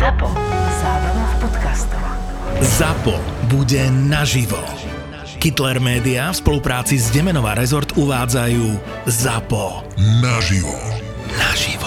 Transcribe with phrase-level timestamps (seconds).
[0.00, 0.32] ZAPO.
[0.80, 2.00] Zábrná v podcastov.
[2.64, 3.20] ZAPO
[3.52, 4.56] bude naživo.
[5.36, 9.84] Kittler Media v spolupráci s Demenová rezort uvádzajú ZAPO.
[10.24, 10.72] Naživo.
[11.36, 11.79] Naživo.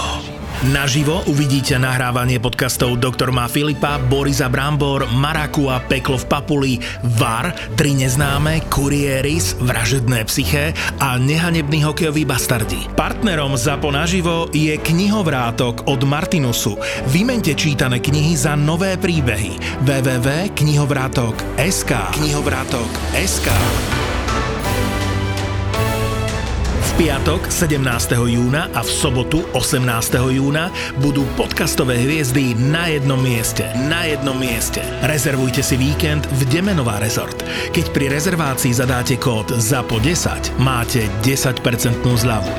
[0.63, 6.79] Naživo uvidíte nahrávanie podcastov Doktor má Filipa, Borisa Brambor, Maraku a Peklo v Papuli,
[7.19, 10.71] VAR, Tri neznáme, Kurieris, Vražedné psyché
[11.03, 12.79] a Nehanebný hokejový bastardi.
[12.95, 16.79] Partnerom ZAPO naživo je knihovrátok od Martinusu.
[17.11, 19.83] Vymente čítané knihy za nové príbehy.
[19.83, 23.47] www.knihovrátok.sk Knihovrátok.sk
[27.03, 27.83] piatok 17.
[28.15, 29.83] júna a v sobotu 18.
[30.39, 30.71] júna
[31.03, 33.67] budú podcastové hviezdy na jednom mieste.
[33.91, 34.79] Na jednom mieste.
[35.03, 37.35] Rezervujte si víkend v Demenová rezort.
[37.75, 41.59] Keď pri rezervácii zadáte kód ZAPO10, máte 10%
[42.07, 42.53] zľavu.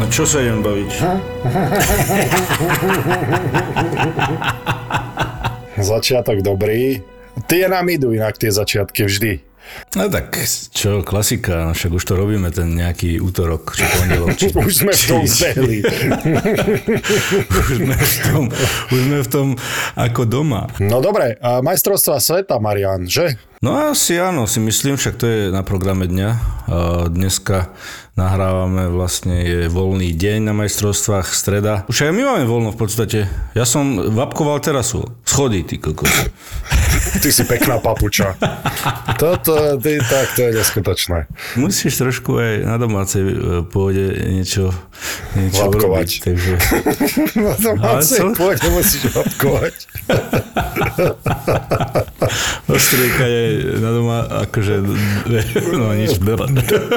[0.00, 0.90] No čo sa idem baviť?
[5.92, 7.04] Začiatok dobrý.
[7.52, 9.51] Tie nám idú inak tie začiatky vždy.
[9.96, 10.36] No tak,
[10.72, 14.46] čo, klasika, no však už to robíme ten nejaký útorok, či pondelok, či...
[14.56, 15.78] Už sme v tom zbehli.
[17.60, 18.44] už, sme v tom,
[18.88, 19.48] už sme v tom
[19.96, 20.68] ako doma.
[20.80, 23.36] No dobre, majstrovstva sveta, Marian, že?
[23.62, 26.30] No asi áno, si myslím, však to je na programe dňa.
[27.14, 27.70] Dneska
[28.12, 31.86] nahrávame vlastne, je voľný deň na majstrovstvách, streda.
[31.86, 33.18] Už aj my máme voľno v podstate.
[33.54, 35.06] Ja som vapkoval terasu.
[35.22, 36.10] Schody, ty kokos.
[37.22, 38.34] Ty si pekná papuča.
[39.16, 41.18] Toto, ty, tak, to je neskutočné.
[41.54, 44.74] Musíš trošku aj na domácej e, pôde niečo,
[45.38, 46.08] niečo Vapkovať.
[46.10, 46.10] urobiť.
[46.20, 46.52] Takže...
[47.42, 48.24] No to Ale co?
[48.36, 49.74] pôjde, musíš vapkovať.
[52.68, 53.44] Ostrieka je
[53.78, 54.74] na doma, akože,
[55.76, 56.46] no nič, bela.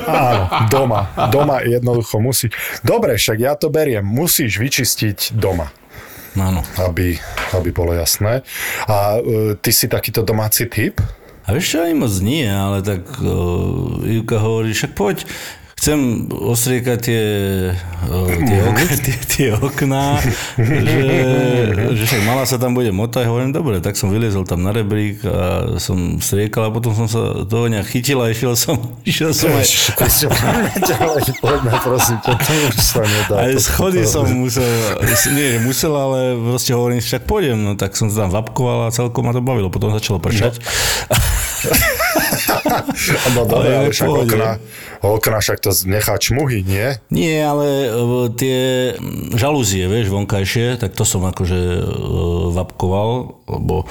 [0.05, 1.01] Áno, doma.
[1.29, 2.51] Doma jednoducho musí.
[2.81, 4.05] Dobre, však ja to beriem.
[4.05, 5.71] Musíš vyčistiť doma.
[6.35, 6.67] Áno.
[6.83, 7.15] aby,
[7.55, 8.43] aby bolo jasné.
[8.91, 10.99] A e, ty si takýto domáci typ?
[11.45, 15.29] A vieš čo, ani moc nie, ale tak uh, Ivka hovorí, však poď,
[15.75, 17.23] chcem ostriekať tie,
[18.07, 20.23] uh, tie, ok, tie, tie okná,
[20.55, 20.97] že,
[21.99, 25.19] že však mala sa tam bude motať, hovorím, dobre, tak som vyliezol tam na rebrík
[25.27, 28.79] a som striekal a potom som sa toho nejak chytil a išiel som,
[29.11, 29.67] išiel som aj,
[33.43, 34.65] aj schody som musel,
[35.35, 38.95] nie, že musel, ale proste hovorím, však pôjdem, no tak som sa tam vapkoval a
[38.95, 40.55] celkom ma to bavilo, potom začalo pršať.
[40.55, 41.94] No
[43.37, 44.27] dobre, Ale ale však pohode.
[44.31, 44.49] okna,
[45.01, 46.95] okna však to nechá čmuhy, nie?
[47.11, 48.59] Nie, ale e, tie
[48.95, 51.83] mm, žalúzie, vieš, vonkajšie, tak to som akože e,
[52.55, 53.85] vapkoval, lebo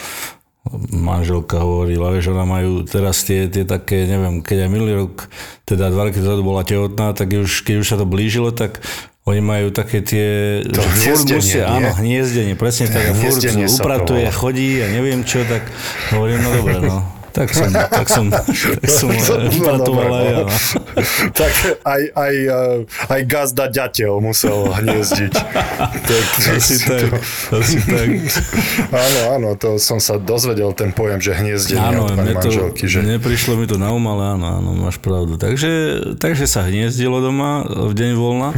[0.91, 5.29] manželka hovorila, vieš, ona majú teraz tie, tie také, neviem, keď aj minulý rok,
[5.69, 8.81] teda dva roky dozadu bola tehotná, tak už, keď už sa to blížilo, tak
[9.25, 10.29] oni majú také tie...
[10.69, 11.77] To že furt hniezdenie, musia, nie?
[11.81, 13.13] áno, hniezdenie, presne tak.
[13.13, 15.65] Furt Hniezdenie to upratuje, chodí a neviem čo, tak
[16.13, 16.99] hovorím, no dobre, no.
[17.35, 18.47] Tak som, tak som, tak
[18.87, 20.37] som No, upratoval dobre, aj ja.
[20.39, 20.45] no.
[20.47, 20.55] no.
[20.55, 20.84] tak
[21.95, 25.35] aj, aj, eh, aj gazda ďateľ musel hniezdiť.
[26.09, 26.25] tak,
[26.55, 27.11] Asi tak,
[27.51, 28.09] asi tak.
[29.05, 32.85] Áno, áno, to som sa dozvedel ten pojem, že hniezdenie Áno, od pani to, manželky.
[32.87, 33.19] Že...
[33.19, 35.35] neprišlo mi to na um, ale áno, áno, máš pravdu.
[35.35, 35.71] Takže,
[36.19, 38.55] takže sa hniezdilo doma v deň voľna.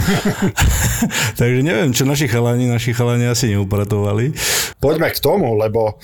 [1.41, 4.37] takže neviem, čo naši chalani, naši chalani asi neupratovali.
[4.77, 5.97] Poďme k tomu, lebo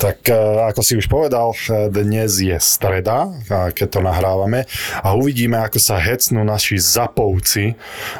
[0.00, 0.36] tak eh,
[0.70, 4.64] ako si už povedal, eh, dnes je streda, keď to nahrávame
[5.04, 7.74] a uvidíme, ako sa hecnú naši zapovci,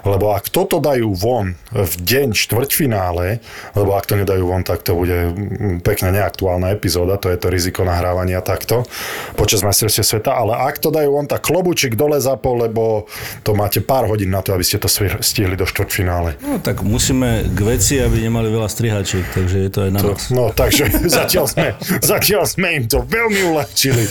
[0.07, 3.41] lebo ak toto dajú von v deň štvrťfinále,
[3.75, 5.35] lebo ak to nedajú von, tak to bude
[5.83, 8.87] pekne neaktuálna epizóda, to je to riziko nahrávania takto
[9.35, 13.11] počas majstrovstiev sveta, ale ak to dajú von, tak klobučík dole zapo, lebo
[13.43, 14.89] to máte pár hodín na to, aby ste to
[15.21, 16.39] stihli do štvrťfinále.
[16.43, 20.23] No tak musíme k veci, aby nemali veľa strihačiek, takže je to aj na nás.
[20.31, 21.67] No, takže zatiaľ sme,
[22.01, 24.05] zatiaľ sme im to veľmi uľahčili.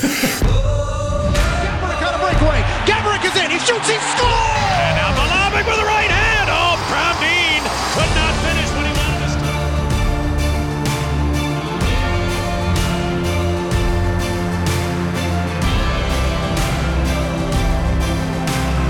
[3.66, 3.88] Shoots.
[3.90, 4.60] He scores.
[4.84, 6.48] And now Malavik with the right hand.
[6.52, 7.62] Oh, Pravdeen
[7.96, 9.60] could not finish what he wanted to stop.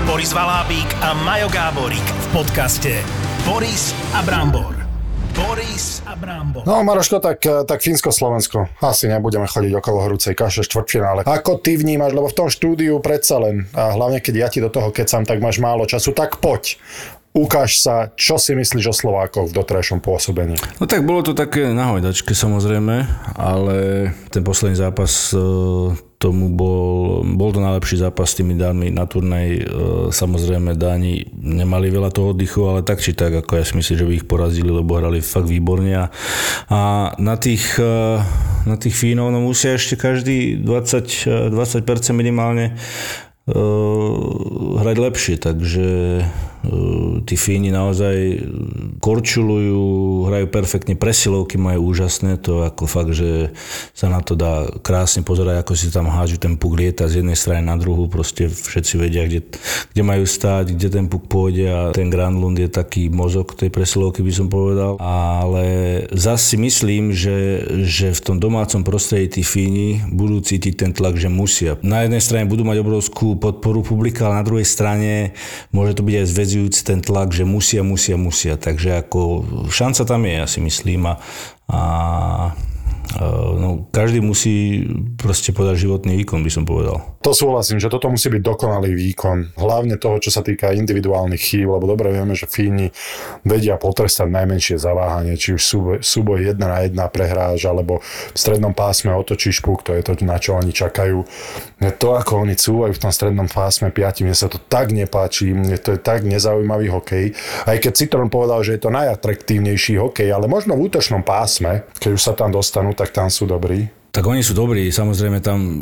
[0.06, 3.02] Boris Valábík a Majo Gáborík v podcaste
[3.44, 4.73] Boris a Brambor.
[5.34, 6.62] Boris a Brambor.
[6.62, 8.70] No, Maroško, tak, tak Fínsko-Slovensko.
[8.78, 11.26] Asi nebudeme chodiť okolo horúcej kaše štvrťfinále.
[11.26, 14.70] Ako ty vnímaš, lebo v tom štúdiu predsa len, a hlavne keď ja ti do
[14.70, 16.78] toho kecam, tak máš málo času, tak poď.
[17.34, 20.54] Ukáž sa, čo si myslíš o Slovákoch v doterajšom pôsobení.
[20.78, 23.76] No tak bolo to také na hojdačke samozrejme, ale
[24.30, 25.42] ten posledný zápas e,
[26.22, 29.58] tomu bol, bol to najlepší zápas s tými dánmi na turnej.
[29.58, 29.62] E,
[30.14, 34.06] samozrejme Dáni nemali veľa toho oddychu, ale tak či tak, ako ja si myslím, že
[34.06, 35.90] by ich porazili, lebo hrali fakt výborne.
[36.70, 36.80] A
[37.18, 38.22] na tých, e,
[38.62, 42.78] na tých Fínov no musia ešte každý 20, 20% minimálne
[44.80, 45.84] hrať lepšie, takže
[47.24, 48.44] tí Fíni naozaj
[49.00, 49.84] korčulujú,
[50.28, 53.52] hrajú perfektne, presilovky majú úžasné, to ako fakt, že
[53.92, 57.36] sa na to dá krásne pozerať, ako si tam hádžu, ten puk lieta z jednej
[57.36, 59.44] strany na druhú, proste všetci vedia, kde,
[59.92, 64.24] kde majú stáť, kde ten puk pôjde a ten Grandlund je taký mozog tej presilovky,
[64.24, 64.96] by som povedal.
[65.00, 65.64] Ale
[66.12, 71.16] zase si myslím, že, že v tom domácom prostredí tí Fíni budú cítiť ten tlak,
[71.16, 71.80] že musia.
[71.80, 75.32] Na jednej strane budú mať obrovskú podporu publika, ale na druhej strane
[75.72, 78.54] môže to byť aj zväz zväzujúci ten tlak, že musia, musia, musia.
[78.54, 81.10] Takže ako šanca tam je, ja si myslím.
[81.10, 81.14] A,
[81.66, 81.80] a
[83.58, 87.02] no, každý musí proste podať životný výkon, by som povedal.
[87.24, 89.56] To súhlasím, že toto musí byť dokonalý výkon.
[89.56, 92.92] Hlavne toho, čo sa týka individuálnych chýb, lebo dobre vieme, že Fíni
[93.46, 95.62] vedia potrestať najmenšie zaváhanie, či už
[96.04, 100.36] súboj jedna na jedna prehráš, alebo v strednom pásme otočíš puk, to je to, na
[100.36, 101.24] čo oni čakajú.
[101.80, 105.76] To, ako oni cúvajú v tom strednom pásme 5, mne sa to tak nepáči, mne
[105.80, 107.36] to je tak nezaujímavý hokej.
[107.64, 112.10] Aj keď Citron povedal, že je to najatraktívnejší hokej, ale možno v útočnom pásme, keď
[112.16, 113.90] už sa tam dostanú, tak tam sú dobrí.
[114.14, 115.74] Tak oni sú dobrí, samozrejme tam e,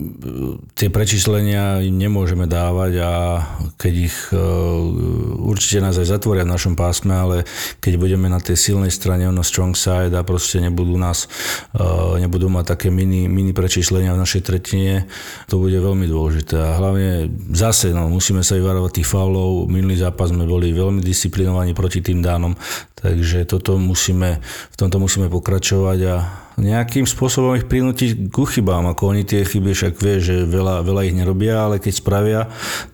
[0.73, 3.11] tie prečíslenia im nemôžeme dávať a
[3.77, 4.41] keď ich e,
[5.37, 7.45] určite nás aj zatvoria v našom pásme, ale
[7.85, 11.29] keď budeme na tej silnej strane, ono strong side a proste nebudú nás,
[11.77, 15.05] e, nebudú mať také mini, mini prečíslenia v našej tretine,
[15.53, 16.57] to bude veľmi dôležité.
[16.57, 19.69] A hlavne zase no, musíme sa vyvarovať tých faulov.
[19.69, 22.57] Minulý zápas sme boli veľmi disciplinovaní proti tým dánom,
[23.03, 24.39] takže toto musíme,
[24.73, 26.15] v tomto musíme pokračovať a
[26.57, 31.11] nejakým spôsobom ich prinútiť k chybám, ako oni tie chyby však vie, že veľa, veľa
[31.11, 32.41] ich nerobia, ale keď spravia,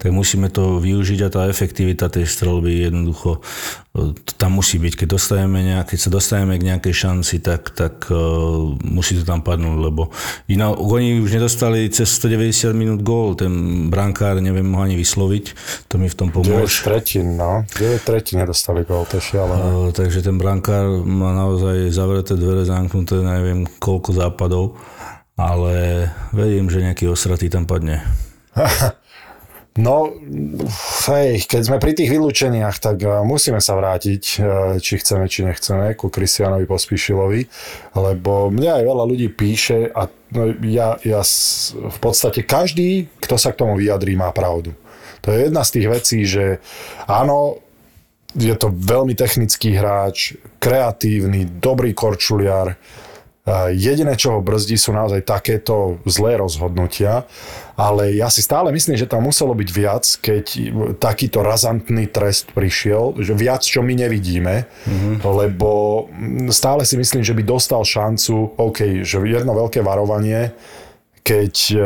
[0.00, 3.44] tak musíme to využiť a tá efektivita tej strelby jednoducho
[4.38, 4.94] tam musí byť.
[5.04, 9.42] Keď, dostaneme nejak, keď sa dostaneme k nejakej šanci, tak, tak uh, musí to tam
[9.42, 10.10] padnúť, lebo
[10.50, 13.50] iná, oni už nedostali cez 190 minút gól, ten
[13.90, 15.44] brankár neviem ho ani vysloviť,
[15.90, 16.84] to mi v tom pomôže.
[16.84, 17.64] 9 tretín, no.
[17.76, 19.62] 9 tretín nedostali gól, to je šialené.
[19.62, 24.64] Uh, takže ten brankár má naozaj zavreté dvere, zamknuté neviem koľko západov,
[25.38, 28.02] ale vedím, že nejaký osratý tam padne.
[29.78, 30.10] No,
[31.06, 34.42] hej, keď sme pri tých vylúčeniach, tak uh, musíme sa vrátiť, uh,
[34.82, 37.46] či chceme, či nechceme, ku Kristianovi Pospíšilovi,
[37.94, 41.22] lebo mňa aj veľa ľudí píše a no, ja, ja
[41.78, 44.74] v podstate každý, kto sa k tomu vyjadrí, má pravdu.
[45.22, 46.58] To je jedna z tých vecí, že
[47.06, 47.62] áno,
[48.34, 52.74] je to veľmi technický hráč, kreatívny, dobrý korčuliar,
[53.72, 57.24] Jediné, čo ho brzdí, sú naozaj takéto zlé rozhodnutia,
[57.78, 60.44] ale ja si stále myslím, že tam muselo byť viac, keď
[60.98, 65.14] takýto razantný trest prišiel, že viac, čo my nevidíme, mm-hmm.
[65.22, 65.70] lebo
[66.50, 70.52] stále si myslím, že by dostal šancu, OK, že jedno veľké varovanie,
[71.28, 71.82] keď eh,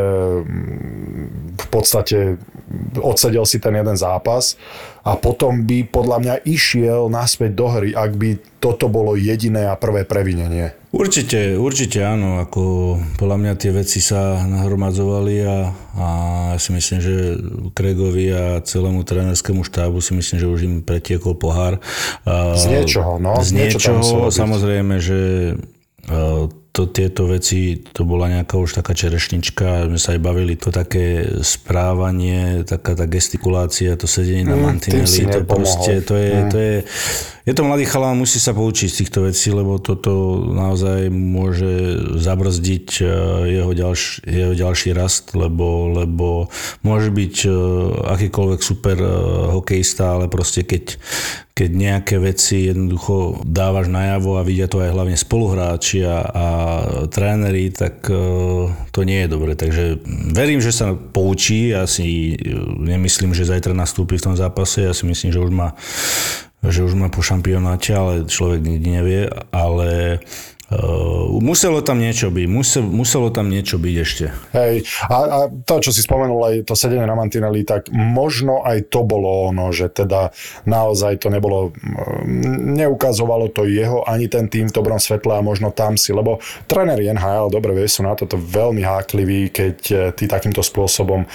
[1.58, 2.38] v podstate
[3.02, 4.54] odsedel si ten jeden zápas
[5.02, 9.74] a potom by podľa mňa išiel naspäť do hry, ak by toto bolo jediné a
[9.74, 10.70] prvé previnenie.
[10.94, 15.56] Určite, určite áno, ako podľa mňa tie veci sa nahromadzovali a,
[15.98, 16.08] a
[16.54, 17.14] ja si myslím, že
[17.74, 21.82] Kregovi a celému trénerskému štábu si myslím, že už im pretiekol pohár.
[22.28, 23.40] Z niečoho, no.
[23.40, 25.20] Z niečoho, samozrejme, že
[26.72, 31.28] to, tieto veci, to bola nejaká už taká čerešnička, sme sa aj bavili, to také
[31.44, 36.48] správanie, taká tá gestikulácia, to sedenie na mm, mantineli, to proste, to je, mm.
[36.48, 36.76] to je,
[37.44, 42.88] je to mladý chalán, musí sa poučiť z týchto vecí, lebo toto naozaj môže zabrzdiť
[43.02, 43.04] e,
[43.60, 46.48] jeho, ďalš, jeho ďalší rast, lebo, lebo
[46.80, 47.48] môže byť e,
[48.16, 49.12] akýkoľvek super e,
[49.60, 50.96] hokejista, ale proste keď,
[51.62, 56.46] keď nejaké veci jednoducho dávaš najavo a vidia to aj hlavne spoluhráči a, a
[57.06, 59.54] tréneri, tak uh, to nie je dobre.
[59.54, 60.02] Takže
[60.34, 61.70] verím, že sa poučí.
[61.70, 62.34] Ja si
[62.82, 64.82] nemyslím, že zajtra nastúpi v tom zápase.
[64.82, 65.78] Ja si myslím, že už má
[66.62, 70.22] že už má po šampionáte, ale človek nikdy nevie, ale
[71.42, 74.26] muselo tam niečo byť, musel, muselo tam niečo byť ešte.
[74.54, 78.88] Hej, a, a to, čo si spomenul, aj to sedenie na mantineli, tak možno aj
[78.88, 80.30] to bolo ono, že teda
[80.64, 85.74] naozaj to nebolo, mm, neukazovalo to jeho ani ten tým v dobrom svetle a možno
[85.74, 86.38] tam si, lebo
[86.70, 91.26] tréneri NHL, dobre vieš, sú na toto veľmi hákliví, keď e, ty takýmto spôsobom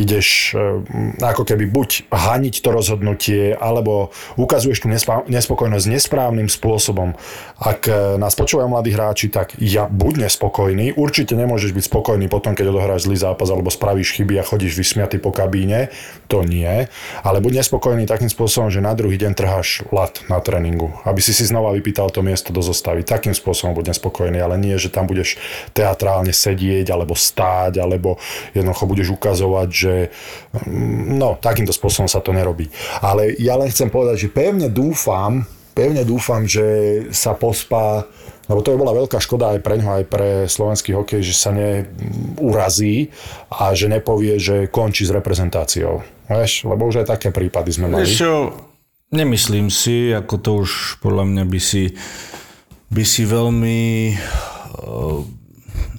[0.00, 0.80] ideš e,
[1.20, 4.10] ako keby buď haniť to rozhodnutie, alebo
[4.40, 4.88] ukazuješ tú
[5.28, 7.12] nespokojnosť nesprávnym spôsobom.
[7.60, 12.56] Ak e, nás počúvajú mladí hráči, tak ja buď nespokojný, určite nemôžeš byť spokojný potom,
[12.56, 15.92] keď odohráš zlý zápas alebo spravíš chyby a chodíš vysmiatý po kabíne,
[16.32, 16.88] to nie,
[17.20, 21.36] ale buď nespokojný takým spôsobom, že na druhý deň trháš lat na tréningu, aby si
[21.36, 23.04] si znova vypýtal to miesto do zostavy.
[23.04, 25.36] Takým spôsobom buď nespokojný, ale nie, že tam budeš
[25.76, 28.16] teatrálne sedieť alebo stáť, alebo
[28.56, 29.94] jednoducho budeš ukazovať, že
[30.64, 32.72] mm, no, takýmto spôsobom sa to nerobí.
[33.04, 38.04] Ale ja len chcem povedať, že pevne dúfam, pevne dúfam, že sa pospá
[38.50, 41.54] lebo to by bola veľká škoda aj pre ňo, aj pre slovenský hokej, že sa
[41.54, 43.14] neurazí
[43.48, 46.02] a že nepovie, že končí s reprezentáciou.
[46.26, 48.04] Vieš, lebo už aj také prípady sme mali.
[48.04, 48.50] Čo,
[49.14, 51.94] nemyslím si, ako to už podľa mňa by si,
[52.90, 53.80] by si veľmi
[54.76, 55.20] eh,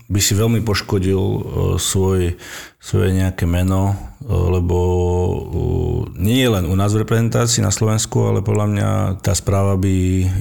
[0.04, 1.42] by si veľmi poškodil eh,
[1.80, 2.36] svoj,
[2.78, 4.80] svoje nejaké meno, lebo
[6.16, 8.90] nie len u nás v reprezentácii na Slovensku, ale podľa mňa
[9.20, 9.96] tá správa by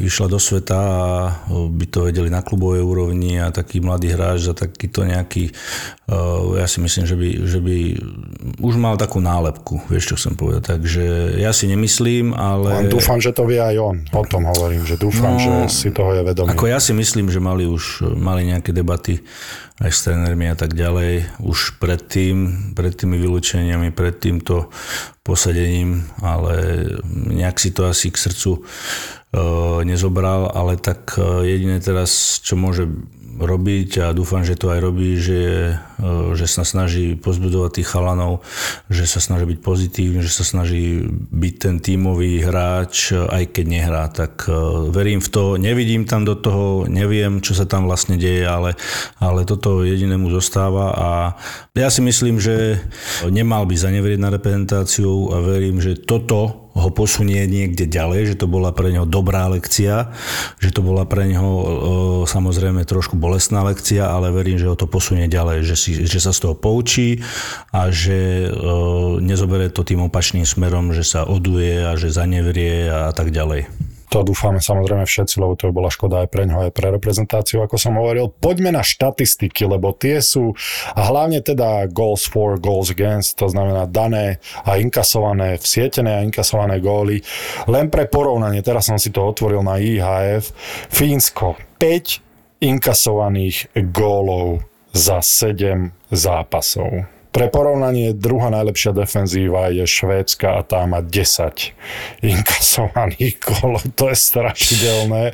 [0.06, 1.02] išla do sveta a
[1.50, 5.50] by to vedeli na klubovej úrovni a taký mladý hráč za takýto nejaký,
[6.54, 7.76] ja si myslím, že by, že by
[8.62, 10.78] už mal takú nálepku, vieš čo chcem povedať.
[10.78, 12.86] Takže ja si nemyslím, ale...
[12.86, 13.96] Len dúfam, že to vie aj on.
[14.14, 16.52] O tom hovorím, že dúfam, No, že si toho je vedomý.
[16.52, 19.24] Ako ja si myslím, že mali už mali nejaké debaty
[19.82, 24.70] aj s trénermi a tak ďalej, už predtým, pred tými vylúčeniami, pred týmto
[25.26, 28.60] posadením, ale nejak si to asi k srdcu e,
[29.82, 32.86] nezobral, ale tak e, jediné teraz, čo môže
[33.42, 36.06] robiť a dúfam, že to aj robí, že, e,
[36.38, 38.46] že sa snaží pozbudovať tých chalanov,
[38.86, 44.04] že sa snaží byť pozitívny, že sa snaží byť ten tímový hráč, aj keď nehrá.
[44.08, 44.54] Tak e,
[44.94, 48.78] verím v to, nevidím tam do toho, neviem, čo sa tam vlastne deje, ale,
[49.18, 51.08] ale toto jedinému zostáva a
[51.74, 52.78] ja si myslím, že
[53.26, 58.48] nemal by zanevrieť na reprezentáciu a verím, že toto ho posunie niekde ďalej, že to
[58.48, 60.12] bola pre neho dobrá lekcia,
[60.56, 61.66] že to bola pre neho e,
[62.24, 66.32] samozrejme trošku bolestná lekcia, ale verím, že ho to posunie ďalej, že, si, že sa
[66.32, 67.20] z toho poučí
[67.76, 68.56] a že e,
[69.20, 73.91] nezoberie to tým opačným smerom, že sa oduje a že zanevrie a tak ďalej.
[74.12, 77.64] To dúfame samozrejme všetci, lebo to by bola škoda aj pre ňoho, aj pre reprezentáciu,
[77.64, 78.28] ako som hovoril.
[78.28, 80.52] Poďme na štatistiky, lebo tie sú,
[80.92, 84.36] a hlavne teda goals for, goals against, to znamená dané
[84.68, 87.24] a inkasované, vsietené a inkasované góly.
[87.64, 90.52] Len pre porovnanie, teraz som si to otvoril na IHF,
[90.92, 94.60] Fínsko 5 inkasovaných gólov
[94.92, 97.08] za 7 zápasov.
[97.32, 101.72] Pre porovnanie druhá najlepšia defenzíva je Švédska a tá má 10
[102.20, 103.80] inkasovaných gólov.
[103.96, 105.32] To je strašidelné.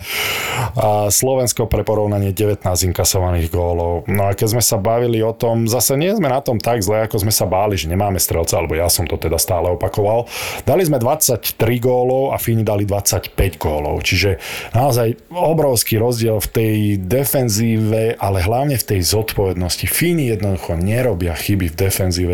[0.78, 4.06] A Slovensko pre porovnanie 19 inkasovaných gólov.
[4.06, 7.02] No a keď sme sa bavili o tom, zase nie sme na tom tak zle,
[7.02, 10.30] ako sme sa báli, že nemáme strelca, alebo ja som to teda stále opakoval.
[10.62, 11.50] Dali sme 23
[11.82, 14.06] gólov a Fíni dali 25 gólov.
[14.06, 14.38] Čiže
[14.70, 19.90] naozaj obrovský rozdiel v tej defenzíve, ale hlavne v tej zodpovednosti.
[19.90, 21.86] Fíni jednoducho nerobia chyby v defenzíve.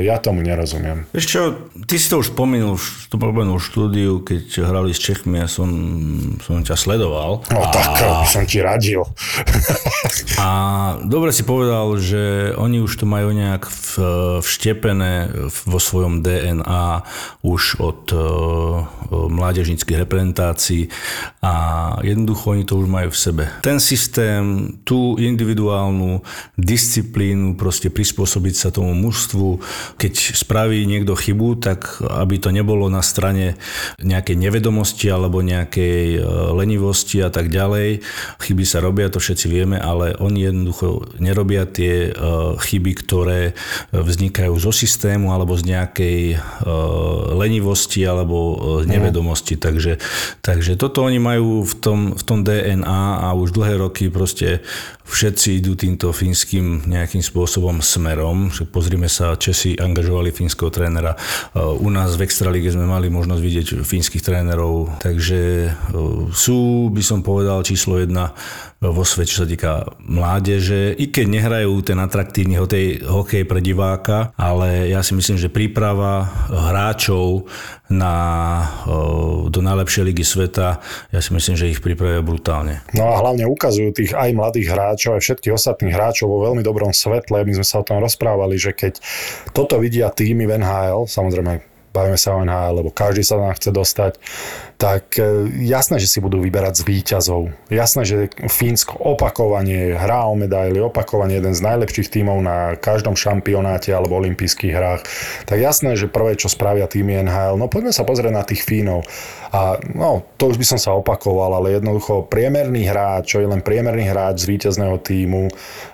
[0.04, 1.06] Ja tomu nerozumiem.
[1.14, 1.40] Vieš čo,
[1.86, 5.70] ty si to už spomenul, spomenul v štúdiu, keď hrali s Čechmi a som,
[6.42, 7.44] som ťa sledoval.
[7.48, 9.04] No a, tak by som ti radil.
[10.42, 10.48] a
[11.04, 13.90] dobre si povedal, že oni už to majú nejak v,
[14.42, 15.30] vštepené
[15.66, 17.04] vo svojom DNA
[17.44, 20.88] už od uh, mládežníckých reprezentácií
[21.44, 21.52] a
[22.00, 23.44] jednoducho oni to už majú v sebe.
[23.60, 26.24] Ten systém, tú individuálnu
[26.56, 29.43] disciplínu, proste prispôsobiť sa tomu mužstvu,
[29.96, 33.56] keď spraví niekto chybu, tak aby to nebolo na strane
[34.00, 36.20] nejakej nevedomosti alebo nejakej e,
[36.54, 38.02] lenivosti a tak ďalej.
[38.40, 42.12] Chyby sa robia, to všetci vieme, ale oni jednoducho nerobia tie e,
[42.58, 43.40] chyby, ktoré
[43.92, 46.36] vznikajú zo systému alebo z nejakej e,
[47.34, 48.36] lenivosti alebo
[48.82, 49.60] z nevedomosti.
[49.60, 50.00] Takže,
[50.40, 54.64] takže toto oni majú v tom, v tom DNA a už dlhé roky proste
[55.04, 58.48] všetci idú týmto fínskym nejakým spôsobom smerom.
[58.72, 61.14] Pozrime sa, Česi angažovali fínskeho trénera.
[61.54, 65.70] U nás v Extralíge sme mali možnosť vidieť fínskych trénerov, takže
[66.32, 68.32] sú, by som povedal, číslo jedna
[68.90, 74.34] vo svete, čo sa týka mládeže, i keď nehrajú ten atraktívny hokej, hokej pre diváka,
[74.36, 77.48] ale ja si myslím, že príprava hráčov
[77.88, 78.16] na,
[79.48, 80.82] do najlepšej ligy sveta,
[81.14, 82.84] ja si myslím, že ich pripravia brutálne.
[82.92, 86.90] No a hlavne ukazujú tých aj mladých hráčov, aj všetkých ostatných hráčov vo veľmi dobrom
[86.90, 87.44] svetle.
[87.44, 88.98] My sme sa o tom rozprávali, že keď
[89.54, 93.70] toto vidia týmy v NHL, samozrejme bavíme sa o NHL, lebo každý sa nám chce
[93.70, 94.18] dostať,
[94.74, 97.54] tak e, jasné, že si budú vyberať z výťazov.
[97.70, 98.16] Jasné, že
[98.50, 104.74] Fínsko opakovanie hrá o medaily, opakovanie jeden z najlepších tímov na každom šampionáte alebo olympijských
[104.74, 105.02] hrách.
[105.46, 109.06] Tak jasné, že prvé, čo spravia týmy NHL, no poďme sa pozrieť na tých Fínov.
[109.54, 113.62] A no, to už by som sa opakoval, ale jednoducho priemerný hráč, čo je len
[113.62, 115.46] priemerný hráč z víťazného týmu,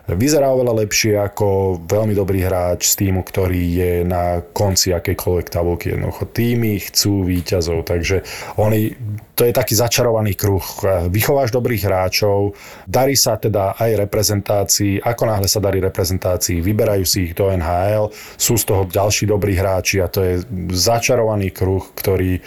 [0.08, 5.92] vyzerá oveľa lepšie ako veľmi dobrý hráč z týmu, ktorý je na konci akejkoľvek tabulky.
[5.92, 8.25] Jednoducho týmy chcú víťazov, takže
[8.71, 8.95] oni
[9.35, 10.62] to je taký začarovaný kruh.
[11.11, 12.55] Vychováš dobrých hráčov,
[12.87, 18.15] darí sa teda aj reprezentácii, ako náhle sa darí reprezentácii, vyberajú si ich do NHL,
[18.39, 20.35] sú z toho ďalší dobrí hráči a to je
[20.71, 22.41] začarovaný kruh, ktorý e,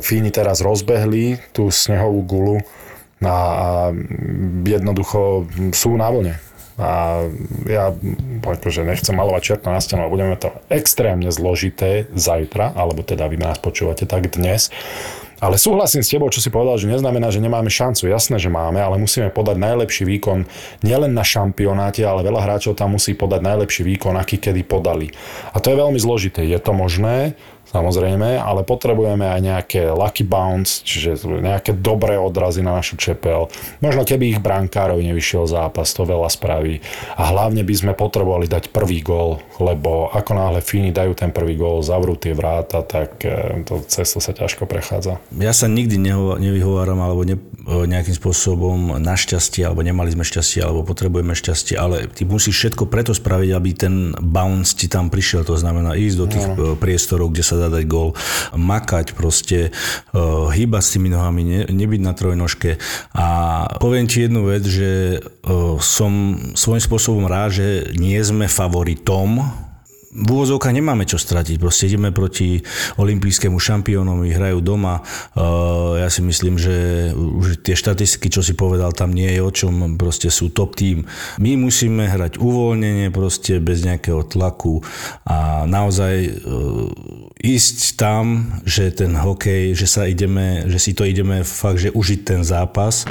[0.00, 2.56] Fíni teraz rozbehli, tú snehovú gulu
[3.22, 3.36] a
[4.64, 6.34] jednoducho sú na vlne.
[6.80, 7.20] A
[7.68, 7.92] ja
[8.40, 13.60] akože nechcem malovať čerto na stenu, budeme to extrémne zložité zajtra, alebo teda vy nás
[13.60, 14.72] počúvate tak dnes.
[15.42, 18.06] Ale súhlasím s tebou, čo si povedal, že neznamená, že nemáme šancu.
[18.06, 20.46] Jasné, že máme, ale musíme podať najlepší výkon
[20.86, 25.10] nielen na šampionáte, ale veľa hráčov tam musí podať najlepší výkon, aký kedy podali.
[25.50, 26.46] A to je veľmi zložité.
[26.46, 27.34] Je to možné,
[27.72, 33.48] samozrejme, ale potrebujeme aj nejaké lucky bounce, čiže nejaké dobré odrazy na našu čepel.
[33.80, 36.84] Možno keby ich brankárov nevyšiel zápas, to veľa spraví.
[37.16, 41.56] A hlavne by sme potrebovali dať prvý gól, lebo ako náhle Fíni dajú ten prvý
[41.56, 45.18] gól, zavrú tie vráta, tak eh, to cesto sa ťažko prechádza.
[45.32, 45.96] Ja sa nikdy
[46.38, 51.80] nevyhováram alebo ne, eh, nejakým spôsobom na šťastie, alebo nemali sme šťastie, alebo potrebujeme šťastie,
[51.80, 56.16] ale ty musíš všetko preto spraviť, aby ten bounce ti tam prišiel, to znamená ísť
[56.18, 56.76] do tých no.
[56.76, 58.18] priestorov, kde sa dá dať gól,
[58.58, 62.82] makať proste, uh, hýbať s tými nohami, ne, nebyť na trojnožke.
[63.14, 63.26] A
[63.78, 69.70] poviem ti jednu vec, že uh, som svojím spôsobom rád, že nie sme favoritom
[70.12, 71.56] v úvozovkách nemáme čo stratiť.
[71.56, 72.60] Proste ideme proti
[73.00, 75.00] olympijskému šampiónovi, hrajú doma.
[75.32, 79.48] Uh, ja si myslím, že už tie štatistiky, čo si povedal, tam nie je o
[79.48, 79.96] čom.
[79.96, 81.08] Proste sú top tým.
[81.40, 84.84] My musíme hrať uvoľnenie, proste bez nejakého tlaku
[85.24, 86.92] a naozaj uh,
[87.40, 92.20] ísť tam, že ten hokej, že sa ideme, že si to ideme fakt, že užiť
[92.20, 93.08] ten zápas.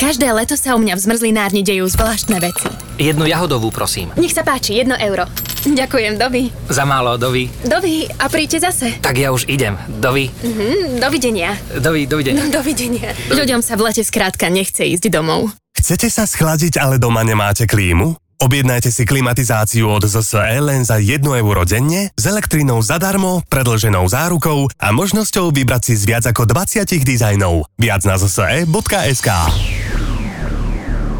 [0.00, 2.72] Každé leto sa u mňa v zmrzlinárni dejú zvláštne veci.
[2.96, 4.08] Jednu jahodovú, prosím.
[4.16, 5.28] Nech sa páči, jedno euro.
[5.68, 6.48] Ďakujem, dovi.
[6.72, 7.52] Za málo, dovi.
[7.60, 8.96] Dovi, a príďte zase.
[9.04, 9.76] Tak ja už idem.
[10.00, 10.32] Dovi.
[10.40, 11.52] Mhm, dovidenia.
[11.84, 12.40] Dovi, dovidenia.
[12.40, 13.12] No, dovidenia.
[13.28, 15.52] Ľuďom sa v lete skrátka nechce ísť domov.
[15.76, 18.16] Chcete sa schladiť, ale doma nemáte klímu?
[18.40, 24.64] Objednajte si klimatizáciu od ZSE len za 1 euro denne, s elektrinou zadarmo, predlženou zárukou
[24.80, 27.68] a možnosťou vybrať si z viac ako 20 dizajnov.
[27.76, 29.28] Viac na zse.sk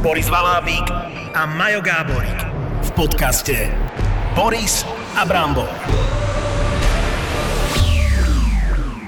[0.00, 0.88] Boris Valábík
[1.36, 2.40] a Majo Gáborík
[2.88, 3.68] v podcaste
[4.32, 5.68] Boris a Brambor.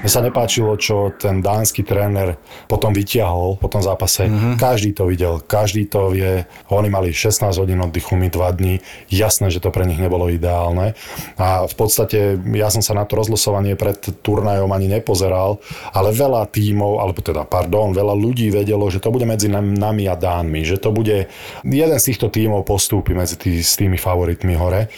[0.02, 2.34] Mne sa nepáčilo, čo ten dánsky tréner
[2.66, 4.26] potom vytiahol po tom zápase.
[4.26, 4.54] Mm-hmm.
[4.58, 6.42] Každý to videl, každý to vie.
[6.74, 8.74] Oni mali 16 hodín oddychu, my 2 dní.
[9.14, 10.98] Jasné, že to pre nich nebolo ideálne.
[11.38, 15.62] A v podstate ja som sa na to rozlosovanie pred turnajom ani nepozeral,
[15.94, 20.18] ale veľa tímov, alebo teda, pardon, veľa ľudí vedelo, že to bude medzi nami a
[20.18, 21.30] Dánmi, že to bude
[21.62, 24.90] jeden z týchto tímov postúpi medzi tý, s tými favoritmi hore.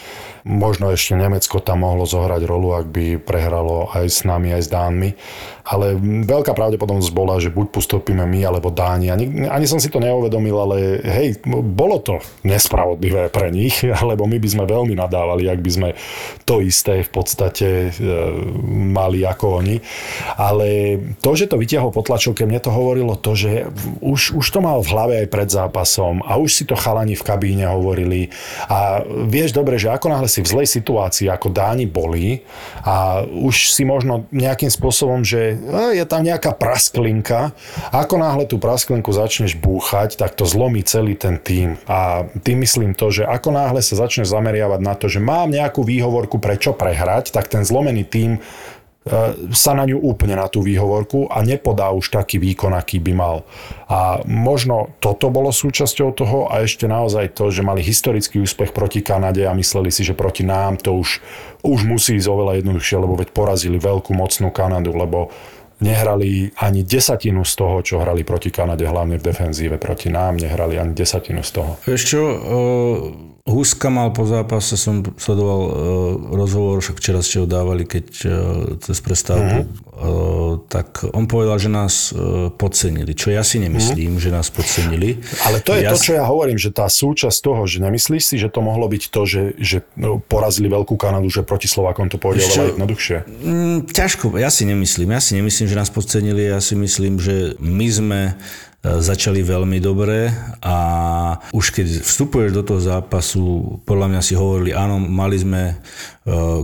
[0.45, 4.69] Možno ešte Nemecko tam mohlo zohrať rolu, ak by prehralo aj s nami, aj s
[4.69, 5.09] Dánmi.
[5.65, 9.09] Ale veľká pravdepodobnosť bola, že buď postupíme my, alebo Dáni.
[9.09, 14.37] Ani, ani som si to neuvedomil, ale hej, bolo to nespravodlivé pre nich, lebo my
[14.37, 15.89] by sme veľmi nadávali, ak by sme
[16.45, 18.09] to isté v podstate e,
[18.93, 19.81] mali ako oni.
[20.37, 23.65] Ale to, že to vytiahol po tlačovke, mne to hovorilo to, že
[24.05, 27.25] už, už to mal v hlave aj pred zápasom a už si to chalani v
[27.25, 28.29] kabíne hovorili.
[28.69, 32.45] A vieš dobre, že ako náhle si v zlej situácii, ako Dáni boli
[32.85, 35.54] a už si možno nejakým spôsobom, že
[35.95, 37.55] je tam nejaká prasklinka,
[37.91, 41.79] ako náhle tú prasklinku začneš búchať, tak to zlomí celý ten tým.
[41.87, 45.81] A tým myslím to, že ako náhle sa začneš zameriavať na to, že mám nejakú
[45.81, 48.37] výhovorku, prečo prehrať, tak ten zlomený tým
[49.53, 53.45] sa na ňu úplne na tú výhovorku a nepodá už taký výkon, aký by mal.
[53.85, 59.05] A možno toto bolo súčasťou toho a ešte naozaj to, že mali historický úspech proti
[59.05, 61.21] Kanade a mysleli si, že proti nám to už,
[61.61, 65.29] už musí ísť oveľa jednoduchšie, lebo veď porazili veľkú mocnú Kanadu, lebo
[65.79, 70.79] nehrali ani desatinu z toho, čo hrali proti Kanade, hlavne v defenzíve proti nám, nehrali
[70.79, 71.71] ani desatinu z toho.
[71.83, 72.37] Vieš čo, uh,
[73.45, 75.71] Huska mal po zápase, som sledoval uh,
[76.33, 78.31] rozhovor, však včera ste ho dávali, keď uh,
[78.81, 80.01] cez prestávku, uh-huh.
[80.57, 84.23] Tak on povedal, že nás uh, podcenili, čo ja si nemyslím, uh-huh.
[84.23, 85.19] že nás podcenili.
[85.47, 88.35] Ale to je ja to, čo ja hovorím, že tá súčasť toho, že nemyslíš si,
[88.39, 92.17] že to mohlo byť to, že, že no, porazili Veľkú Kanadu, že proti Slovákom to
[92.17, 93.17] pôjde oveľa jednoduchšie?
[93.27, 95.09] Mm, ťažko, ja si nemyslím.
[95.11, 98.19] Ja si nemyslím, že nás podcenili, ja si myslím, že my sme
[98.85, 100.29] začali veľmi dobre
[100.61, 100.77] a
[101.49, 105.75] už keď vstupuješ do toho zápasu, podľa mňa si hovorili, áno, mali sme e,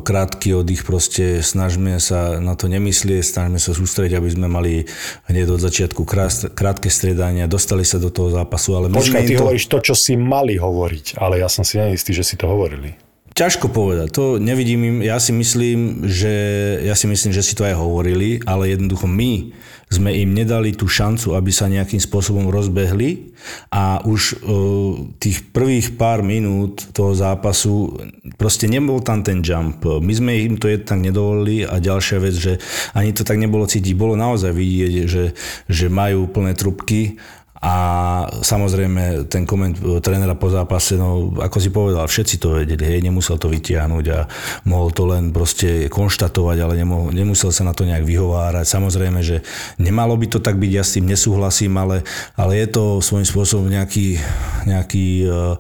[0.06, 4.86] krátky oddych, proste snažme sa na to nemyslieť, snažme sa sústrediť, aby sme mali
[5.34, 6.06] hneď od začiatku
[6.54, 8.78] krátke striedania, dostali sa do toho zápasu.
[8.78, 9.42] Ale Počkaj, ty to...
[9.42, 13.11] hovoríš to, čo si mali hovoriť, ale ja som si neistý, že si to hovorili.
[13.42, 14.98] Ťažko povedať, to nevidím im.
[15.02, 16.30] Ja si myslím, že,
[16.86, 19.50] ja si myslím, že si to aj hovorili, ale jednoducho my
[19.90, 23.34] sme im nedali tú šancu, aby sa nejakým spôsobom rozbehli
[23.74, 24.38] a už uh,
[25.18, 27.98] tých prvých pár minút toho zápasu
[28.38, 29.84] proste nebol tam ten jump.
[29.84, 32.54] My sme im to jednak nedovolili a ďalšia vec, že
[32.94, 35.34] ani to tak nebolo cítiť, bolo naozaj vidieť, že,
[35.66, 37.18] že majú plné trubky
[37.62, 37.76] a
[38.42, 43.06] samozrejme ten koment e, trénera po zápase, no ako si povedal, všetci to vedeli, hej,
[43.06, 44.26] nemusel to vytiahnuť a
[44.66, 48.66] mohol to len proste konštatovať, ale nemohol, nemusel sa na to nejak vyhovárať.
[48.66, 49.46] Samozrejme, že
[49.78, 52.02] nemalo by to tak byť, ja s tým nesúhlasím, ale,
[52.34, 54.18] ale je to svojím spôsobom nejaký,
[54.66, 55.54] nejaký uh,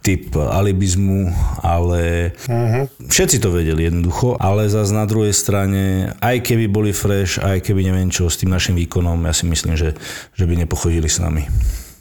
[0.00, 2.88] typ alibizmu, ale uh-huh.
[3.12, 7.92] všetci to vedeli jednoducho, ale zase na druhej strane, aj keby boli fresh, aj keby
[7.92, 9.92] neviem čo s tým našim výkonom, ja si myslím, že,
[10.32, 11.41] že by nepochodili s nami.
[11.50, 11.91] me.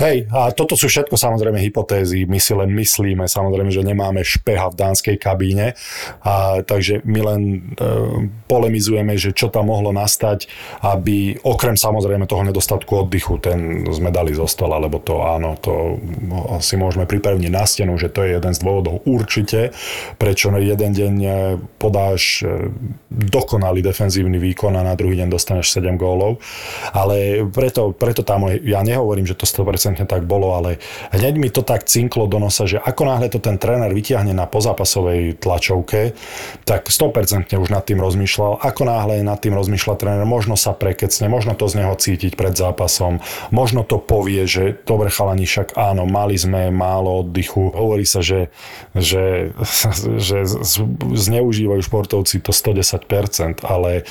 [0.00, 4.72] Hej, a toto sú všetko samozrejme hypotézy, my si len myslíme, samozrejme, že nemáme špeha
[4.72, 5.76] v dánskej kabíne,
[6.24, 7.58] a, takže my len e,
[8.50, 10.48] polemizujeme, že čo tam mohlo nastať,
[10.82, 16.00] aby okrem samozrejme toho nedostatku oddychu, ten sme dali zo stola, lebo to áno, to
[16.64, 19.76] si môžeme pripevniť na stenu, že to je jeden z dôvodov určite,
[20.16, 21.30] prečo jeden deň e,
[21.78, 22.72] podáš e,
[23.10, 26.42] dokonalý defenzívny výkon a na druhý deň dostaneš 7 gólov,
[26.90, 30.80] ale preto, preto tam ja nehovorím, že to 100% tak bolo, ale
[31.12, 34.48] hneď mi to tak cinklo do nosa, že ako náhle to ten tréner vyťahne na
[34.48, 36.16] pozápasovej tlačovke,
[36.64, 38.64] tak 100% už nad tým rozmýšľal.
[38.64, 42.56] Ako náhle nad tým rozmýšľa tréner, možno sa prekecne, možno to z neho cítiť pred
[42.56, 43.20] zápasom,
[43.52, 47.70] možno to povie, že dobre chalani, však áno, mali sme málo oddychu.
[47.70, 48.48] Hovorí sa, že,
[48.96, 49.52] že,
[50.28, 50.48] že
[51.14, 54.08] zneužívajú športovci to 110%, ale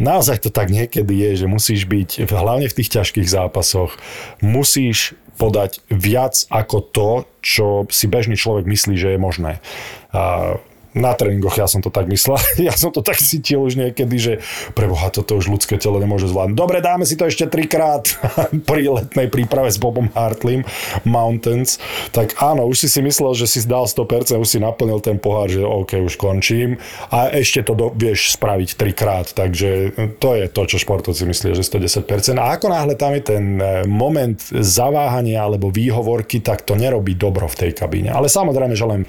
[0.00, 4.00] naozaj to tak niekedy je, že musíš byť, hlavne v tých ťažkých zápasoch,
[4.40, 7.10] musíš podať viac ako to,
[7.40, 9.52] čo si bežný človek myslí, že je možné.
[10.12, 10.56] A
[10.94, 12.38] na tréningoch ja som to tak myslel.
[12.70, 14.32] Ja som to tak cítil už niekedy, že
[14.76, 16.56] preboha, toto už ľudské telo nemôže zvládnuť.
[16.58, 18.04] Dobre, dáme si to ešte trikrát
[18.68, 20.66] pri letnej príprave s Bobom Hartlim
[21.08, 21.80] Mountains.
[22.12, 25.48] Tak áno, už si si myslel, že si dal 100%, už si naplnil ten pohár,
[25.48, 26.76] že OK, už končím.
[27.10, 29.26] A ešte to do, vieš spraviť trikrát.
[29.32, 32.36] Takže to je to, čo športovci myslia, že 110%.
[32.36, 37.48] A ako náhle tam je ten e, moment zaváhania alebo výhovorky, tak to nerobí dobro
[37.48, 38.12] v tej kabíne.
[38.12, 39.02] Ale samozrejme, že len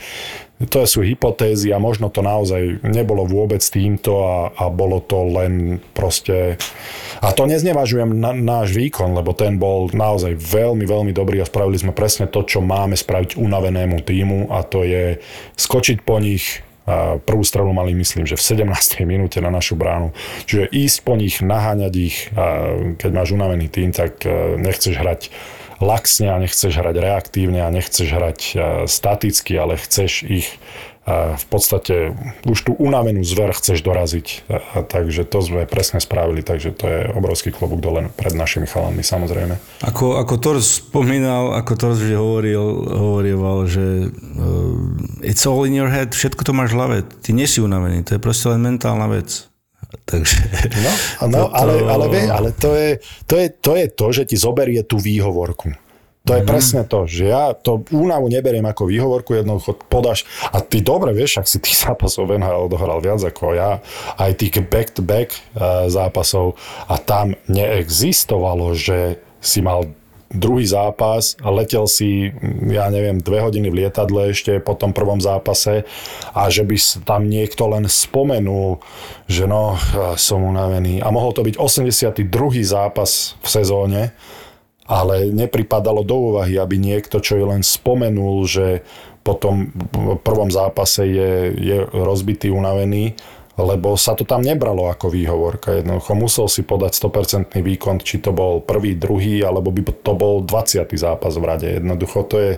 [0.69, 5.79] to sú hypotézy a možno to naozaj nebolo vôbec týmto a, a bolo to len
[5.95, 6.59] proste...
[7.21, 11.77] A to neznevažujem na, náš výkon, lebo ten bol naozaj veľmi, veľmi dobrý a spravili
[11.77, 15.21] sme presne to, čo máme spraviť unavenému týmu a to je
[15.57, 16.65] skočiť po nich,
[17.25, 19.05] prvú strelu mali, myslím, že v 17.
[19.05, 20.17] minúte na našu bránu.
[20.49, 22.17] Čiže ísť po nich, naháňať ich,
[22.97, 25.29] keď máš unavený tým, tak e, nechceš hrať
[25.81, 30.57] laxne a nechceš hrať reaktívne a nechceš hrať e, staticky, ale chceš ich e,
[31.35, 32.13] v podstate
[32.45, 34.27] už tú unavenú zver chceš doraziť.
[34.47, 39.01] A, takže to sme presne spravili, takže to je obrovský klobúk dole pred našimi chalanmi
[39.01, 39.57] samozrejme.
[39.83, 45.89] Ako, ako Thor spomínal, ako Thor vždy hovoril, hovoril, že uh, it's all in your
[45.89, 49.09] head, všetko to máš v hlave, ty nie si unavený, to je proste len mentálna
[49.09, 49.50] vec.
[50.05, 50.35] Takže...
[50.81, 50.91] No,
[51.27, 51.55] no toto...
[51.55, 52.89] ale, ale, vie, ale to, je,
[53.27, 55.71] to, je, to je to, že ti zoberie tú výhovorku.
[56.21, 56.53] To je mm-hmm.
[56.53, 60.21] presne to, že ja to únavu neberiem ako výhovorku, jednoducho podáš
[60.53, 63.81] a ty dobre vieš, ak si tých zápasov v NHL odohral viac ako ja,
[64.21, 69.89] aj tých back-to-back uh, zápasov a tam neexistovalo, že si mal
[70.31, 72.31] druhý zápas a letel si,
[72.71, 75.83] ja neviem, dve hodiny v lietadle ešte po tom prvom zápase
[76.31, 78.79] a že by tam niekto len spomenul,
[79.27, 79.75] že no,
[80.15, 81.03] som unavený.
[81.03, 82.23] A mohol to byť 82.
[82.63, 84.01] zápas v sezóne,
[84.87, 88.83] ale nepripadalo do úvahy, aby niekto, čo je len spomenul, že
[89.21, 89.69] po tom
[90.25, 93.13] prvom zápase je, je rozbitý, unavený,
[93.59, 95.83] lebo sa to tam nebralo ako výhovorka.
[95.83, 100.39] Jednoducho musel si podať 100% výkon, či to bol prvý, druhý, alebo by to bol
[100.43, 100.87] 20.
[100.95, 101.67] zápas v rade.
[101.79, 102.51] Jednoducho to je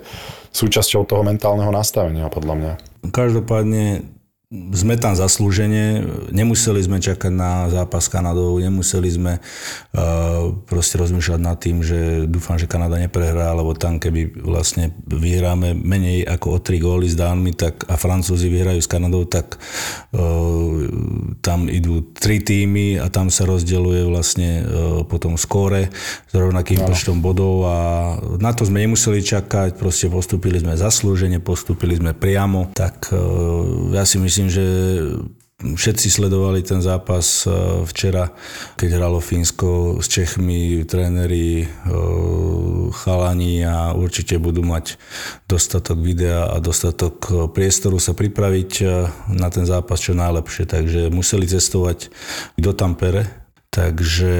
[0.53, 2.73] súčasťou toho mentálneho nastavenia, podľa mňa.
[3.10, 4.06] Každopádne
[4.53, 11.41] sme tam zaslúžene, nemuseli sme čakať na zápas s Kanadou, nemuseli sme uh, proste rozmýšľať
[11.41, 16.59] nad tým, že dúfam, že Kanada neprehrá, lebo tam keby vlastne vyhráme menej ako o
[16.61, 20.21] 3 góly s Dánmi tak, a Francúzi vyhrajú s Kanadou, tak uh,
[21.41, 24.65] tam idú tri týmy a tam sa rozdeľuje vlastne uh,
[25.01, 25.89] potom skóre
[26.29, 26.93] s rovnakým no.
[26.93, 27.65] počtom bodov.
[27.65, 27.77] A
[28.37, 34.05] na to sme nemuseli čakať, proste postupili sme zaslúžene, postupili sme priamo, tak uh, ja
[34.05, 34.65] si myslím, myslím, že
[35.63, 37.49] všetci sledovali ten zápas e,
[37.88, 38.36] včera,
[38.75, 41.67] keď hralo Fínsko s Čechmi, tréneri, e,
[42.91, 44.99] chalani a určite budú mať
[45.47, 48.71] dostatok videa a dostatok e, priestoru sa pripraviť
[49.32, 50.67] na ten zápas čo najlepšie.
[50.67, 52.12] Takže museli cestovať
[52.60, 53.42] do Tampere,
[53.73, 54.33] takže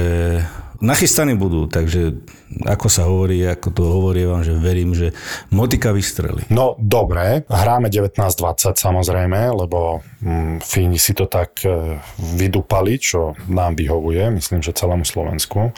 [0.78, 2.22] nachystaní budú, takže
[2.62, 5.10] ako sa hovorí, ako to hovorí vám, že verím, že
[5.50, 6.46] motika vystrelí.
[6.54, 11.98] No dobre, hráme 19-20 samozrejme, lebo mm, Fíni si to tak e,
[12.38, 15.74] vydupali, čo nám vyhovuje, myslím, že celému Slovensku.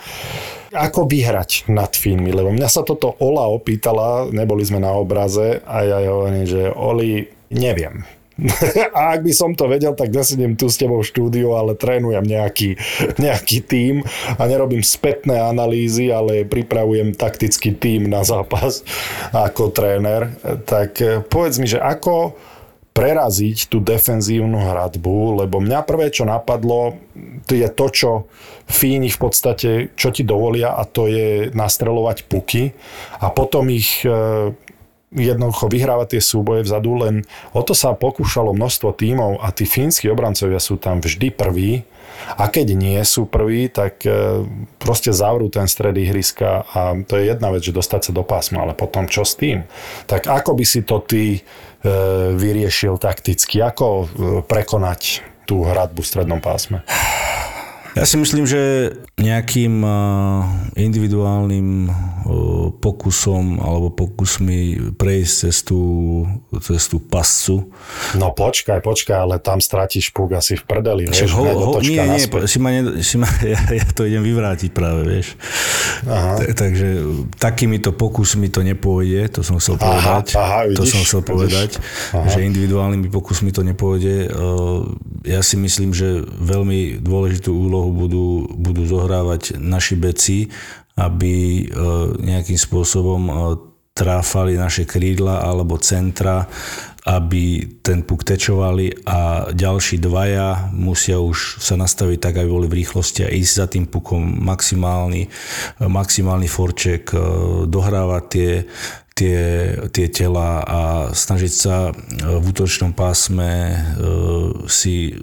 [0.77, 2.37] Ako vyhrať nad Fínmi?
[2.37, 7.25] Lebo mňa sa toto Ola opýtala, neboli sme na obraze a ja hovorím, že Oli,
[7.49, 8.05] neviem,
[8.96, 12.20] a ak by som to vedel, tak nesedím tu s tebou v štúdiu, ale trénujem
[12.20, 12.77] nejaký,
[13.16, 14.05] nejaký tím
[14.37, 18.85] a nerobím spätné analýzy, ale pripravujem taktický tím na zápas
[19.33, 20.37] ako tréner.
[20.68, 22.37] Tak eh, povedz mi, že ako
[22.96, 26.96] preraziť tú defenzívnu hradbu, lebo mňa prvé, čo napadlo,
[27.44, 28.11] to je to, čo
[28.64, 32.72] Fíni v podstate, čo ti dovolia a to je nastrelovať puky
[33.20, 34.53] a potom ich eh,
[35.14, 37.14] jednoducho vyhrávať tie súboje vzadu, len
[37.55, 41.87] o to sa pokúšalo množstvo tímov a tí fínsky obrancovia sú tam vždy prví
[42.35, 44.42] a keď nie sú prví, tak e,
[44.81, 48.66] proste zavrú ten stred ihriska a to je jedna vec, že dostať sa do pásma,
[48.66, 49.62] ale potom čo s tým?
[50.11, 51.40] Tak ako by si to ty e,
[52.35, 53.62] vyriešil takticky?
[53.62, 54.07] Ako e,
[54.42, 56.83] prekonať tú hradbu v strednom pásme?
[57.97, 59.81] Ja si myslím, že nejakým
[60.77, 61.89] individuálnym
[62.83, 65.81] pokusom alebo pokusmi prejsť cez tú,
[66.61, 67.71] cez tú pascu.
[68.19, 72.21] No počkaj, počkaj, ale tam stratíš púk asi v prdeli, vieš, ho, ho, nie, nie,
[72.47, 75.39] si ma, ne, si ma, ja, ja to idem vyvrátiť práve, vieš.
[76.05, 76.43] Aha.
[76.43, 76.89] Tak, takže
[77.39, 80.35] takýmito pokusmi to nepôjde, to som chcel povedať.
[80.35, 81.71] Aha, vidíš, to som chcel povedať,
[82.13, 82.27] aha.
[82.29, 84.29] že individuálnymi pokusmi to nepôjde.
[85.27, 88.27] Ja si myslím, že veľmi dôležitú úlohu úlohu budú,
[88.59, 90.38] budú zohrávať naši beci,
[90.99, 91.64] aby e,
[92.18, 93.33] nejakým spôsobom e,
[93.96, 96.44] tráfali naše krídla alebo centra,
[97.07, 102.83] aby ten puk tečovali a ďalší dvaja musia už sa nastaviť tak, aby boli v
[102.83, 105.31] rýchlosti a ísť za tým pukom maximálny,
[105.81, 107.16] maximálny forček, e,
[107.70, 108.53] dohrávať tie,
[109.16, 109.38] tie,
[109.94, 110.81] tie tela a
[111.14, 113.72] snažiť sa v útočnom pásme
[114.68, 115.16] si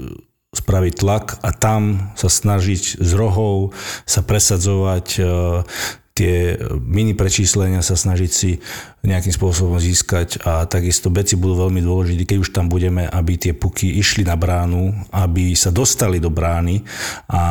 [0.53, 3.73] spraviť tlak a tam sa snažiť z rohov
[4.05, 5.21] sa presadzovať e,
[6.13, 8.61] tie mini prečíslenia sa snažiť si
[9.03, 13.51] nejakým spôsobom získať a takisto beci budú veľmi dôležití, keď už tam budeme, aby tie
[13.51, 16.87] puky išli na bránu, aby sa dostali do brány
[17.27, 17.43] a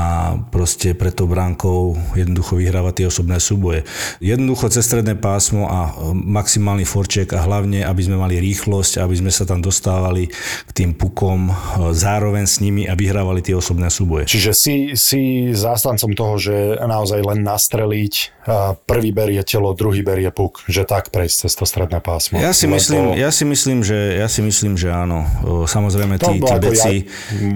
[0.49, 3.85] proste pred tou bránkou jednoducho vyhrávať tie osobné súboje.
[4.25, 9.29] Jednoducho cez stredné pásmo a maximálny forček a hlavne, aby sme mali rýchlosť, aby sme
[9.29, 10.33] sa tam dostávali
[10.65, 11.53] k tým pukom
[11.93, 14.25] zároveň s nimi a vyhrávali tie osobné súboje.
[14.25, 18.41] Čiže si, si zástancom toho, že naozaj len nastreliť,
[18.89, 22.39] prvý berie telo, druhý berie puk, že tak prejsť cez to stredné pásmo.
[22.39, 25.27] Ja si, myslím, ja si myslím, že, ja si myslím, že áno.
[25.67, 26.95] Samozrejme, tí, tí beci,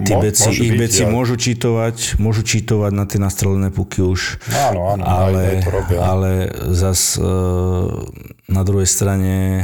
[0.03, 1.11] tí beci ich byť, beci ja.
[1.14, 4.42] môžu čítovať, môžu čítovať na tie nastrelené puky už.
[4.51, 5.99] Áno, áno, ale, aj, aj to robia.
[6.03, 6.31] ale
[6.75, 7.22] zas e,
[8.51, 9.62] na druhej strane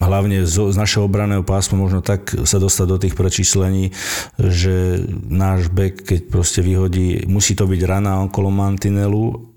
[0.00, 3.92] hlavne z, z našeho obraného pásma možno tak sa dostať do tých prečíslení,
[4.40, 9.52] že náš bek, keď proste vyhodí, musí to byť rana okolo mantinelu,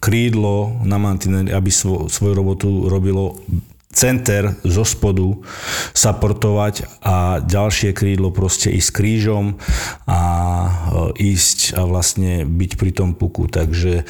[0.00, 3.36] krídlo na mantineli, aby svo, svoju robotu robilo
[3.94, 5.38] center zo spodu
[5.94, 9.56] supportovať a ďalšie krídlo proste ísť krížom
[10.04, 10.20] a
[11.14, 13.46] e, ísť a vlastne byť pri tom puku.
[13.46, 14.04] Takže e,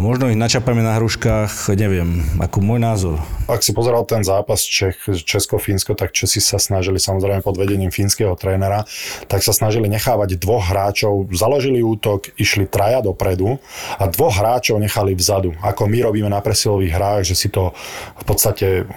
[0.00, 3.16] možno ich načapame na hruškách, neviem, ako môj názor.
[3.46, 8.32] Ak si pozeral ten zápas Čech, Česko-Fínsko, tak Česi sa snažili samozrejme pod vedením fínskeho
[8.34, 8.88] trénera,
[9.28, 13.60] tak sa snažili nechávať dvoch hráčov, založili útok, išli traja dopredu
[14.00, 15.52] a dvoch hráčov nechali vzadu.
[15.60, 17.76] Ako my robíme na presilových hrách, že si to
[18.20, 18.88] v podstate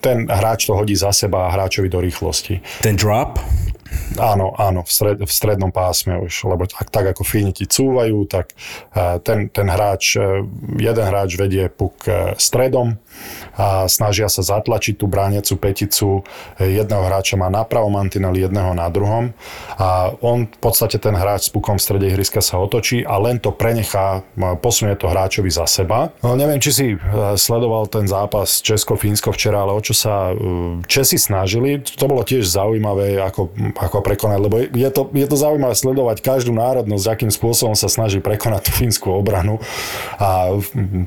[0.00, 2.60] ten hráč to hodí za seba a hráčovi do rýchlosti.
[2.82, 3.38] Ten drop?
[4.20, 8.28] Áno, áno, v, stred, v strednom pásme už, lebo tak, tak ako Fíni ti cúvajú,
[8.28, 8.52] tak
[8.92, 10.44] uh, ten, ten hráč, uh,
[10.76, 13.00] jeden hráč vedie puk uh, stredom
[13.56, 16.24] a snažia sa zatlačiť tú brániacu peticu.
[16.56, 19.36] Jedného hráča má na pravom mantineli, jedného na druhom
[19.76, 23.36] a on v podstate ten hráč s pukom v strede ihriska sa otočí a len
[23.36, 24.24] to prenechá,
[24.64, 26.08] posunie to hráčovi za seba.
[26.24, 26.86] No, neviem, či si
[27.36, 30.32] sledoval ten zápas Česko-Fínsko včera, ale o čo sa
[30.88, 33.52] Česi snažili, to bolo tiež zaujímavé, ako
[33.82, 38.22] ako prekonať, lebo je to, je to zaujímavé sledovať každú národnosť, akým spôsobom sa snaží
[38.22, 39.58] prekonať tú fínsku obranu.
[40.22, 40.54] A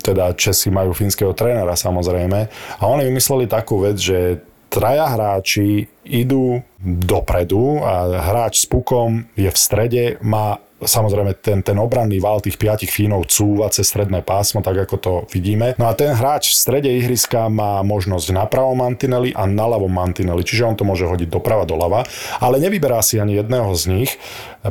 [0.03, 2.51] teda Česi majú fínskeho trénera samozrejme.
[2.51, 9.47] A oni vymysleli takú vec, že traja hráči idú dopredu a hráč s pukom je
[9.47, 14.63] v strede, má samozrejme ten, ten obranný val tých piatich Fínov cúva cez stredné pásmo,
[14.63, 15.75] tak ako to vidíme.
[15.75, 19.91] No a ten hráč v strede ihriska má možnosť na pravom mantineli a na ľavom
[19.91, 22.07] mantineli, čiže on to môže hodiť doprava, doľava,
[22.39, 24.11] ale nevyberá si ani jedného z nich,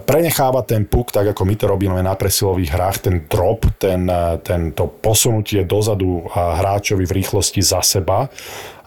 [0.03, 4.11] prenecháva ten puk, tak ako my to robíme na presilových hrách, ten drop, ten,
[4.43, 8.27] ten to posunutie dozadu a hráčovi v rýchlosti za seba,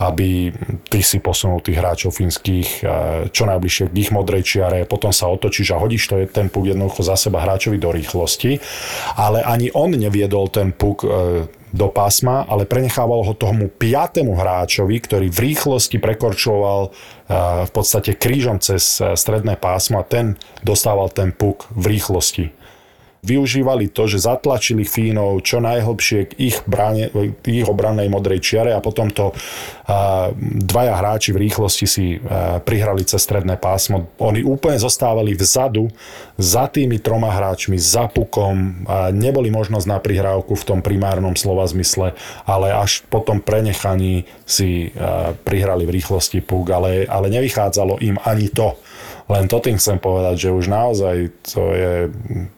[0.04, 0.52] aby
[0.92, 2.84] ty si posunul tých hráčov fínskych
[3.32, 6.68] čo najbližšie k ich modrej čiare, potom sa otočíš a hodíš to je ten puk
[6.68, 8.60] jednoducho za seba hráčovi do rýchlosti,
[9.16, 11.08] ale ani on neviedol ten puk
[11.78, 16.90] do pásma, ale prenechával ho tomu piatému hráčovi, ktorý v rýchlosti prekorčoval e,
[17.70, 20.34] v podstate krížom cez e, stredné pásmo a ten
[20.66, 22.50] dostával ten puk v rýchlosti
[23.26, 27.10] využívali to, že zatlačili Fínov čo najhlbšie k ich, bráne,
[27.44, 29.34] ich obrannej modrej čiare a potom to
[30.68, 32.20] dvaja hráči v rýchlosti si
[32.64, 34.12] prihrali cez stredné pásmo.
[34.20, 35.88] Oni úplne zostávali vzadu
[36.36, 42.14] za tými troma hráčmi, za pukom, neboli možnosť na prihrávku v tom primárnom slova zmysle,
[42.44, 44.92] ale až po tom prenechaní si
[45.48, 48.76] prihrali v rýchlosti puk, ale, ale nevychádzalo im ani to.
[49.28, 51.16] Len to tým chcem povedať, že už naozaj
[51.52, 52.08] to je,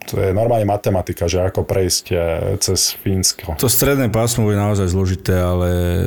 [0.06, 2.16] to je normálne matematika, že ako prejsť e,
[2.62, 3.58] cez Fínsko.
[3.58, 6.06] To stredné pásmo je naozaj zložité, ale e,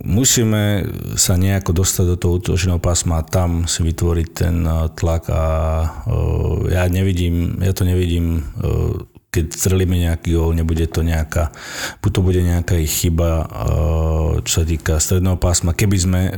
[0.00, 0.88] musíme
[1.20, 5.44] sa nejako dostať do toho útočného pásma a tam si vytvoriť ten e, tlak a
[6.72, 8.40] ja nevidím, ja to nevidím
[9.34, 11.50] keď strelíme nejaký gól, nebude to nejaká,
[11.98, 16.34] buď to bude nejaká ich chyba, eh, čo sa týka stredného pásma, keby sme eh,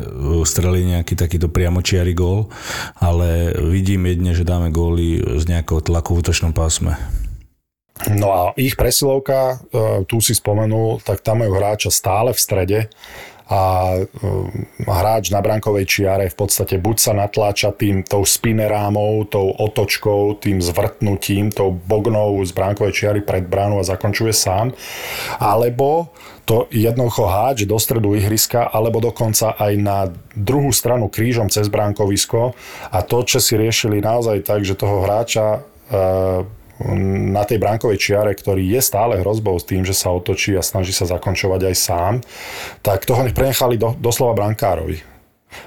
[0.48, 2.48] strelili nejaký takýto priamočiary gól,
[2.96, 6.96] ale vidím jedne, že dáme góly z nejakého tlaku v útočnom pásme.
[8.12, 12.78] No a ich presilovka, eh, tu si spomenul, tak tam majú hráča stále v strede,
[13.46, 14.50] a um,
[14.82, 20.59] hráč na brankovej čiare v podstate buď sa natláča tým tou spinerámou, tou otočkou, tým
[20.59, 24.74] zvrtnutím, tou bognou z brankovej čiary pred bránu a zakončuje sám,
[25.38, 26.11] alebo
[26.46, 29.98] to jednoducho háč do stredu ihriska, alebo dokonca aj na
[30.35, 32.54] druhú stranu krížom cez bránkovisko.
[32.94, 35.61] A to, čo si riešili naozaj tak, že toho hráča e,
[36.85, 40.93] na tej bránkovej čiare, ktorý je stále hrozbou s tým, že sa otočí a snaží
[40.93, 42.15] sa zakončovať aj sám,
[42.85, 45.15] tak toho nech prenechali do, doslova brankárovi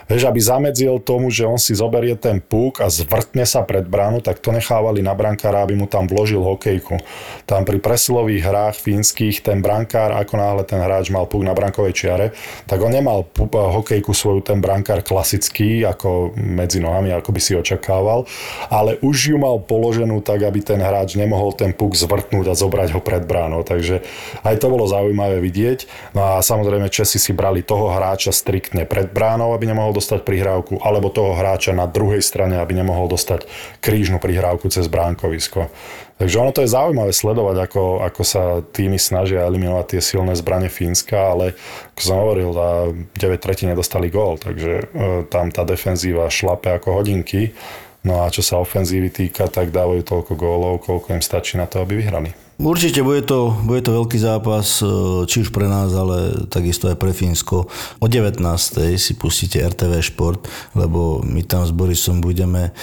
[0.09, 4.25] Vieš, aby zamedzil tomu, že on si zoberie ten púk a zvrtne sa pred bránu,
[4.25, 6.97] tak to nechávali na brankára, aby mu tam vložil hokejku.
[7.45, 11.93] Tam pri presilových hrách fínskych ten brankár, ako náhle ten hráč mal púk na brankovej
[11.95, 12.33] čiare,
[12.65, 18.25] tak on nemal hokejku svoju ten brankár klasický, ako medzi nohami, ako by si očakával,
[18.73, 22.91] ale už ju mal položenú tak, aby ten hráč nemohol ten púk zvrtnúť a zobrať
[22.91, 23.63] ho pred bránou.
[23.63, 24.03] Takže
[24.43, 26.11] aj to bolo zaujímavé vidieť.
[26.11, 30.27] No a samozrejme Česi si brali toho hráča striktne pred bránou, aby nemohol nemohol dostať
[30.27, 33.47] prihrávku, alebo toho hráča na druhej strane, aby nemohol dostať
[33.79, 35.71] krížnu prihrávku cez bránkovisko.
[36.19, 40.67] Takže ono to je zaujímavé sledovať, ako, ako sa týmy snažia eliminovať tie silné zbranie
[40.67, 41.55] Fínska, ale
[41.95, 44.85] ako som hovoril, za 9 tretí nedostali gól, takže e,
[45.31, 47.55] tam tá defenzíva šlape ako hodinky.
[48.03, 51.79] No a čo sa ofenzívy týka, tak dávajú toľko gólov, koľko im stačí na to,
[51.79, 52.48] aby vyhrali.
[52.59, 56.99] Určite bude to, bude to veľký zápas, e, či už pre nás, ale takisto aj
[56.99, 57.71] pre Fínsko.
[58.03, 58.43] O 19.
[58.99, 60.43] si pustíte RTV Šport,
[60.75, 62.75] lebo my tam s Borisom budeme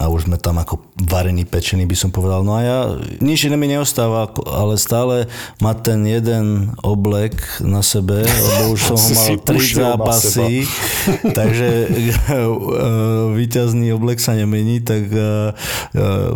[0.00, 2.40] a už sme tam ako varený, pečený by som povedal.
[2.40, 2.78] No a ja,
[3.20, 5.28] nič iné mi neostáva, ale stále
[5.60, 10.52] mať ten jeden oblek na sebe, lebo už som ho mal tri zápasy,
[11.38, 12.48] takže eh,
[13.36, 15.12] víťazný oblek sa nemení, tak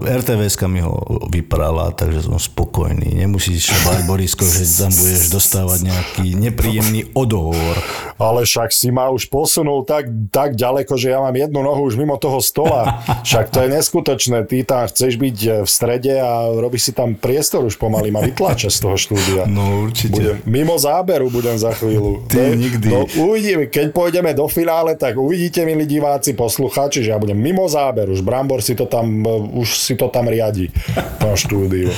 [0.05, 3.17] RTVS mi ho vyprala, takže som spokojný.
[3.17, 7.77] Nemusíš sa Borisko, že tam budeš dostávať nejaký nepríjemný odohovor.
[8.17, 12.01] Ale však si ma už posunul tak, tak ďaleko, že ja mám jednu nohu už
[12.01, 13.01] mimo toho stola.
[13.27, 14.45] Však to je neskutočné.
[14.45, 18.69] Ty tam chceš byť v strede a robíš si tam priestor už pomaly ma vytláča
[18.69, 19.45] z toho štúdia.
[19.47, 20.15] No, určite.
[20.15, 22.27] Budem, mimo záberu budem za chvíľu.
[22.27, 22.87] Ty To- nikdy.
[22.89, 27.67] No, uvidíme, keď pôjdeme do finále, tak uvidíte, milí diváci, poslucháči, že ja budem mimo
[27.67, 28.13] záberu.
[28.13, 31.91] Už Brambor si to tam, e, už si to tam riadi, v tom štúdiu.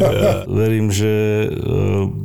[0.00, 1.48] Ja verím, že e,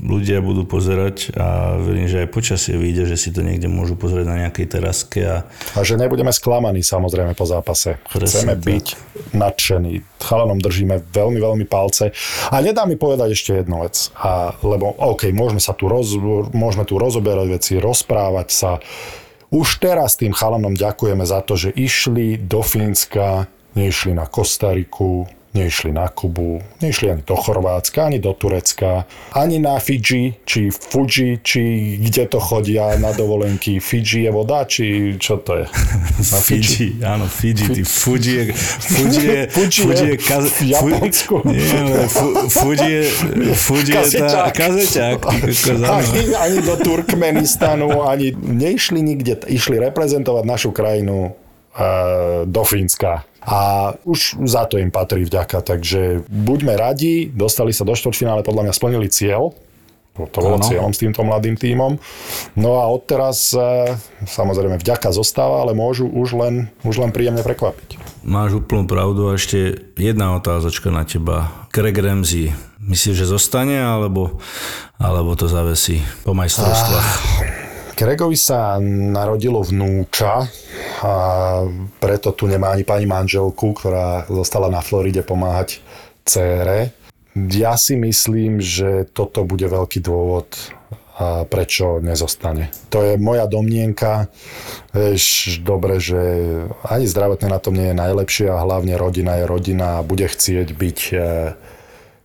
[0.04, 4.26] ľudia budú pozerať a verím, že aj počasie vyjde, že si to niekde môžu pozrieť
[4.28, 5.38] na nejakej teraske a
[5.76, 7.96] A že nebudeme sklamaní samozrejme po zápase.
[8.12, 8.86] Presne Chceme byť
[9.32, 10.04] nadšení.
[10.20, 12.12] Chalanom držíme veľmi, veľmi palce.
[12.52, 14.12] A nedá mi povedať ešte jednu vec.
[14.20, 16.16] A, lebo OK, môžeme sa tu, roz,
[16.52, 18.72] môžeme tu rozoberať veci, rozprávať sa.
[19.54, 25.96] Už teraz tým chalanom ďakujeme za to, že išli do Fínska, neišli na Kostariku, neišli
[25.96, 31.62] na Kubu, neišli ani do Chorvátska, ani do Turecka, ani na Fidži, či Fuji, či
[32.04, 33.80] kde to chodia na dovolenky.
[33.80, 35.66] Fidži je voda, či čo to je?
[36.36, 39.40] Na Fidži, áno, Fidži, ty Fuji je, Fuji je,
[39.84, 41.36] Fuji je kaz, v Japonsku.
[41.40, 43.02] Fu, nie, ale fu, Fuji je,
[43.56, 45.22] Fuji je tá, Kazeťák.
[45.88, 53.24] Ani, ani do Turkmenistanu, ani neišli nikde, išli reprezentovať našu krajinu e, do Fínska.
[53.46, 58.70] A už za to im patrí vďaka, takže buďme radi, dostali sa do štvrťfinále, podľa
[58.70, 59.54] mňa splnili cieľ,
[60.16, 62.00] to bolo cieľom s týmto mladým tímom.
[62.56, 63.92] No a odteraz e,
[64.24, 68.24] samozrejme vďaka zostáva, ale môžu už len, už len príjemne prekvapiť.
[68.24, 71.52] Máš úplnú pravdu a ešte jedna otázočka na teba.
[71.76, 74.40] Craig Ramsey, myslíš, že zostane, alebo,
[74.96, 77.08] alebo to zavesí po majstrovstvách?
[77.96, 80.48] Gregovi sa narodilo vnúča
[81.04, 81.14] a
[82.00, 85.82] preto tu nemá ani pani manželku, ktorá zostala na Floride pomáhať
[86.24, 86.96] cére.
[87.36, 90.56] Ja si myslím, že toto bude veľký dôvod,
[91.48, 92.76] prečo nezostane.
[92.92, 94.28] To je moja domnienka.
[94.92, 96.20] Vieš, dobre, že
[96.84, 100.68] ani zdravotne na tom nie je najlepšie a hlavne rodina je rodina a bude chcieť
[100.76, 101.18] byť e,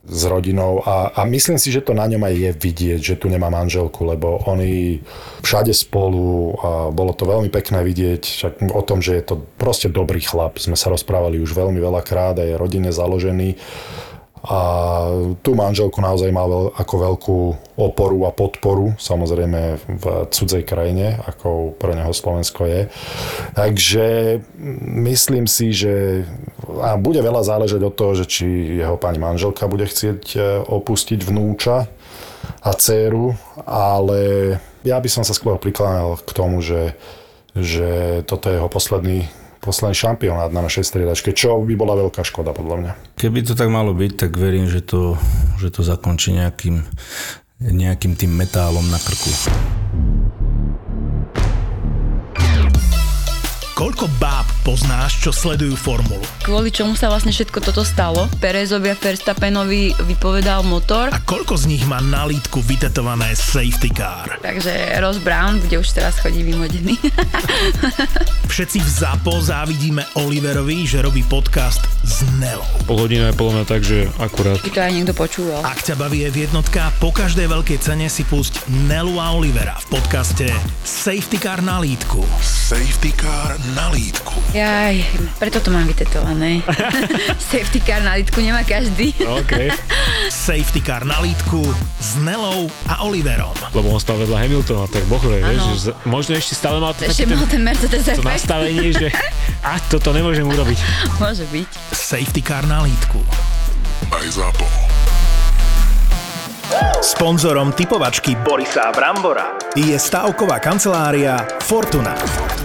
[0.01, 3.29] s rodinou a, a myslím si, že to na ňom aj je vidieť, že tu
[3.29, 4.97] nemá manželku, lebo oni
[5.45, 9.93] všade spolu a bolo to veľmi pekné vidieť však o tom, že je to proste
[9.93, 10.57] dobrý chlap.
[10.57, 13.61] Sme sa rozprávali už veľmi veľakrát a je rodine založený
[14.41, 14.59] a
[15.45, 17.39] tú manželku naozaj mal veľ, ako veľkú
[17.77, 22.81] oporu a podporu, samozrejme v cudzej krajine, ako pre neho Slovensko je.
[23.53, 24.41] Takže
[25.05, 26.25] myslím si, že
[26.81, 28.45] a bude veľa záležať od toho, že či
[28.81, 31.85] jeho pani manželka bude chcieť e, opustiť vnúča
[32.65, 33.37] a dceru,
[33.69, 34.21] ale
[34.81, 36.97] ja by som sa skôr prikláňal k tomu, že,
[37.53, 39.29] že toto je jeho posledný
[39.61, 42.91] posledný šampionát na našej striedačke, čo by bola veľká škoda podľa mňa.
[43.21, 45.15] Keby to tak malo byť, tak verím, že to,
[45.61, 46.81] že to zakončí nejakým,
[47.61, 49.29] nejakým tým metálom na krku.
[53.77, 56.21] Koľko báb poznáš, čo sledujú formulu?
[56.41, 58.29] Kvôli čomu sa vlastne všetko toto stalo?
[58.37, 64.37] Perezovi a Verstappenovi vypovedal motor, A koľko z nich má na lítku vytetované safety car?
[64.39, 66.95] takže Ross Brown, kde už teraz chodí vymodený.
[68.51, 72.65] Všetci v ZAPO závidíme Oliverovi, že robí podcast s Nelou.
[72.83, 74.57] Pol hodina je podľa mňa tak, že akurát.
[74.57, 75.61] By to aj niekto počúval.
[75.61, 79.95] Ak ťa baví je jednotka, po každej veľkej cene si pusť Nelu a Olivera v
[79.95, 80.49] podcaste
[80.81, 82.25] Safety Car na lítku.
[82.41, 84.33] Safety Car na lítku.
[84.51, 85.05] Jaj,
[85.37, 86.65] preto to mám vytetované.
[87.51, 89.15] Safety car na litku nemá každý.
[89.21, 89.71] OK.
[90.27, 91.61] Safety Car na lítku
[91.97, 93.53] s Nelou a Oliverom.
[93.71, 97.23] Lebo on stal vedľa Hamiltona, tak bohre, vieš, že z- možno ešte stále mal Ešte
[97.23, 99.07] mal ten, ten Mercedes to nastavenie, že
[99.61, 100.79] a toto nemôžem urobiť.
[101.15, 101.69] Môže byť.
[101.91, 103.19] Safety Car na lítku.
[104.15, 104.63] Aj ZAPO.
[107.03, 112.15] Sponzorom typovačky Borisa Brambora je stavková kancelária Fortuna.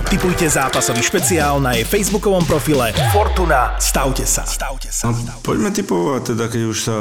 [0.07, 3.75] Typujte zápasový špeciál na jej facebookovom profile Fortuna.
[3.83, 4.47] Stavte sa.
[4.47, 5.11] Stavte sa.
[5.11, 6.97] No, poďme typovať teda, keď už sa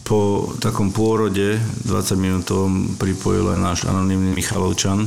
[0.00, 5.04] po takom pôrode 20 minútovom pripojil aj náš anonimný Michalovčan.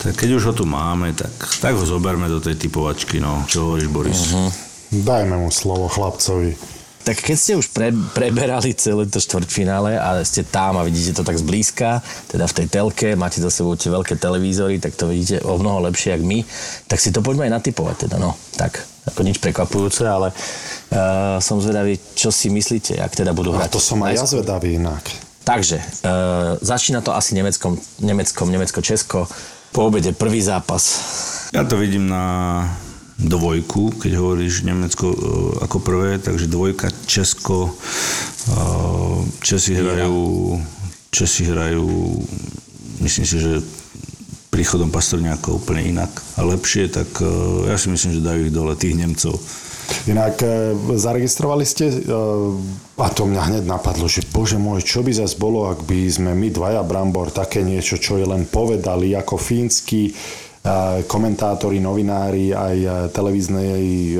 [0.00, 1.28] Tak keď už ho tu máme, tak,
[1.60, 3.44] tak ho zoberme do tej typovačky, no.
[3.44, 4.32] Čo hovoríš, Boris?
[4.32, 4.69] Uh-huh.
[4.90, 6.58] Dajme mu slovo chlapcovi.
[7.00, 11.24] Tak keď ste už pre, preberali celé to štvrťfinále a ste tam a vidíte to
[11.24, 15.40] tak zblízka, teda v tej telke, máte za sebou tie veľké televízory, tak to vidíte
[15.48, 16.44] o mnoho lepšie, jak my,
[16.84, 18.36] tak si to poďme aj natypovať teda, no.
[18.60, 23.64] Tak, ako nič prekvapujúce, ale uh, som zvedavý, čo si myslíte, ak teda budú A
[23.64, 23.72] hrať.
[23.72, 25.00] to som aj ja zvedavý inak.
[25.40, 29.24] Takže, uh, začína to asi Nemeckom, Nemeckom, Nemecko-Česko.
[29.72, 31.00] Po obede prvý zápas.
[31.54, 32.66] Ja to vidím na
[33.20, 35.18] dvojku, keď hovoríš Nemecko e,
[35.64, 37.72] ako prvé, takže dvojka Česko, e,
[39.44, 40.56] Česi hrajú,
[41.12, 42.16] Česi hrajú,
[43.04, 43.60] myslím si, že
[44.48, 46.10] príchodom Pastorňáka úplne inak
[46.40, 49.36] a lepšie, tak e, ja si myslím, že dajú ich dole tých Nemcov.
[50.06, 50.38] Inak
[50.94, 51.90] zaregistrovali ste,
[52.94, 56.30] a to mňa hneď napadlo, že bože môj, čo by zase bolo, ak by sme
[56.30, 60.14] my dvaja Brambor také niečo, čo je len povedali ako fínsky
[61.08, 63.80] komentátori, novinári, aj e, televíznej
[64.12, 64.16] e,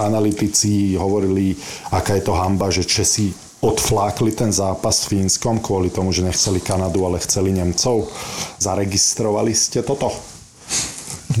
[0.00, 1.52] analytici hovorili,
[1.92, 3.28] aká je to hamba, že Česi
[3.60, 8.08] odflákli ten zápas s Fínskom kvôli tomu, že nechceli Kanadu, ale chceli Nemcov.
[8.56, 10.31] Zaregistrovali ste toto?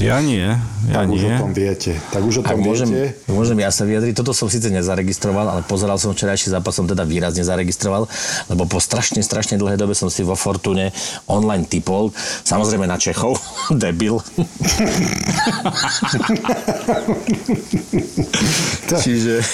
[0.00, 0.56] Ja nie,
[0.88, 1.36] ja tak už nie.
[1.36, 1.92] o tom viete.
[2.08, 3.28] Tak už o Ak tom môžem, viete.
[3.28, 7.04] môžem ja sa vyjadriť, toto som síce nezaregistroval, ale pozeral som včerajší zápas, som teda
[7.04, 8.08] výrazne zaregistroval,
[8.48, 10.94] lebo po strašne, strašne dlhej dobe som si vo Fortune
[11.28, 12.08] online typol,
[12.46, 13.36] samozrejme na Čechov,
[13.82, 14.22] debil.
[18.88, 19.44] Čiže...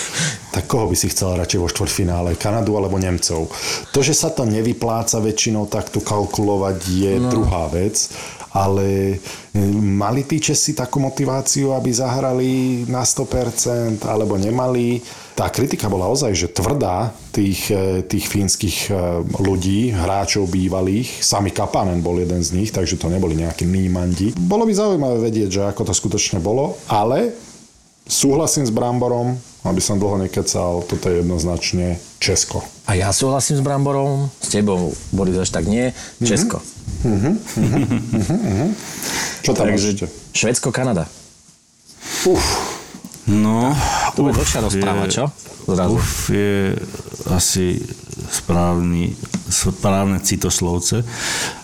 [0.49, 2.41] Tak koho by si chcel radšej vo štvrťfinále?
[2.41, 3.53] Kanadu alebo Nemcov?
[3.93, 7.29] To, že sa to nevypláca väčšinou takto kalkulovať je no.
[7.29, 8.09] druhá vec,
[8.53, 9.19] ale
[9.53, 12.51] e, mali tí Česi takú motiváciu, aby zahrali
[12.89, 15.03] na 100% alebo nemali?
[15.39, 21.23] Tá kritika bola ozaj, že tvrdá tých, e, tých fínskych e, ľudí, hráčov bývalých.
[21.23, 24.35] Sami Kapanen bol jeden z nich, takže to neboli nejakí nímandi.
[24.35, 27.37] Bolo by zaujímavé vedieť, že ako to skutočne bolo, ale
[28.09, 29.37] súhlasím s Bramborom,
[29.67, 32.63] aby som dlho nekecal, toto je jednoznačne Česko.
[32.87, 35.91] A ja súhlasím s Bramborom, s tebou, Boris, až tak nie,
[36.23, 36.63] Česko.
[37.05, 37.85] Uh-huh, uh-huh,
[38.19, 38.71] uh-huh.
[39.43, 40.11] Čo tam ešte?
[40.35, 41.07] Švedsko, Kanada.
[42.27, 42.45] Uf.
[43.29, 43.77] No,
[44.17, 45.29] To bude dlhšia rozpráva, čo?
[45.69, 46.01] Zrazu.
[46.01, 46.81] Uf je
[47.29, 47.77] asi
[48.33, 49.13] správny,
[49.53, 51.05] správne citoslovce.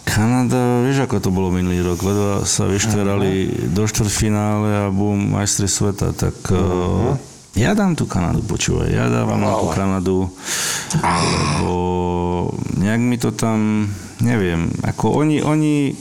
[0.05, 5.67] Kanada, vieš, ako to bolo minulý rok, ledva sa vyštverali do štvrťfinále a bum, majstri
[5.67, 7.17] sveta, tak uh,
[7.55, 10.19] ja dám tú Kanadu, počúvaj, ja dávam na tú Kanadu,
[10.99, 11.75] lebo
[12.79, 13.87] nejak mi to tam,
[14.19, 15.95] neviem, ako oni, oni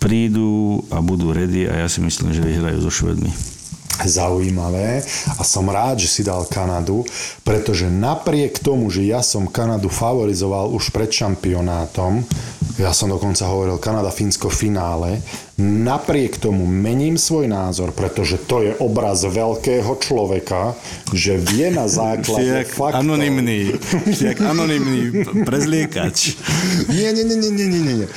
[0.00, 3.32] prídu a budú ready a ja si myslím, že vyhrajú so Švedmi.
[4.00, 5.04] Zaujímavé.
[5.36, 7.04] A som rád, že si dal Kanadu,
[7.44, 12.24] pretože napriek tomu, že ja som Kanadu favorizoval už pred šampionátom,
[12.76, 15.24] ja som dokonca hovoril Kanada-Fínsko finále,
[15.60, 20.78] napriek tomu mením svoj názor, pretože to je obraz veľkého človeka,
[21.10, 23.02] že vie na základe jak faktov...
[23.02, 23.74] anonymný,
[24.20, 26.38] jak anonymný prezliekač.
[26.92, 28.08] Nie, nie, nie, nie, nie, nie, nie.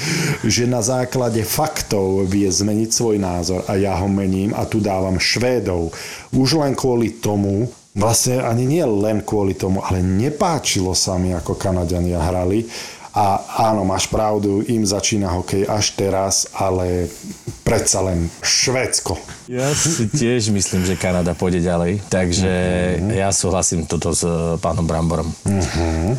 [0.46, 5.18] Že na základe faktov vie zmeniť svoj názor a ja ho mením a tu dávam
[5.18, 5.96] Švédov.
[6.36, 11.54] Už len kvôli tomu, vlastne ani nie len kvôli tomu, ale nepáčilo sa mi, ako
[11.54, 12.66] Kanadiania hrali.
[13.14, 13.38] A
[13.70, 17.14] áno, máš pravdu, im začína hokej až teraz, ale
[17.62, 19.22] predsa len Švédsko.
[19.46, 22.54] Ja si tiež myslím, že Kanada pôjde ďalej, takže
[22.98, 23.14] uh-huh.
[23.14, 25.30] ja súhlasím toto s eh, pánom Bramborom.
[25.46, 26.18] Uh-huh.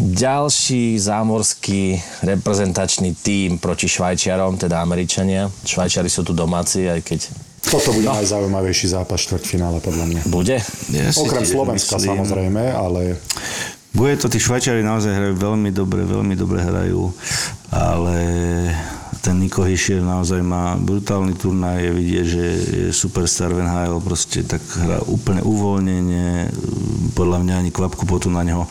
[0.00, 5.52] Ďalší zámorský reprezentačný tím proti Švajčiarom, teda Američania.
[5.68, 7.20] Švajčiari sú tu domáci, aj keď...
[7.62, 8.16] Toto bude no.
[8.16, 10.20] najzaujímavejší zápas štvrťfinále, podľa mňa.
[10.32, 10.64] Bude?
[10.90, 12.08] Ja Okrem Slovenska myslím.
[12.08, 13.20] samozrejme, ale...
[13.92, 17.12] Bude to, tí Švajčiari naozaj hrajú veľmi dobre, veľmi dobre hrajú,
[17.68, 18.18] ale
[19.22, 24.42] ten Niko Hischier naozaj má brutálny turnaj, je vidieť, že je superstar v NHL, proste
[24.42, 26.50] tak hrá úplne uvoľnenie,
[27.14, 28.66] podľa mňa ani kvapku potu na, neho,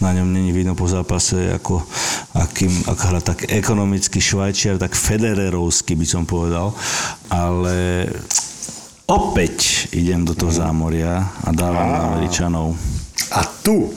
[0.00, 1.84] na ňom není vidno po zápase, ako,
[2.32, 6.72] akým, ak hrá tak ekonomický Švajčiar, tak federerovský by som povedal,
[7.28, 8.08] ale
[9.04, 12.72] opäť idem do toho zámoria a dávam na Američanov.
[13.36, 13.92] A tu,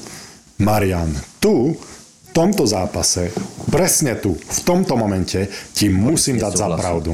[0.64, 1.12] Marian,
[1.44, 3.36] tu, v tomto zápase,
[3.68, 7.14] presne tu, v tomto momente, ti musím dať za pravdu.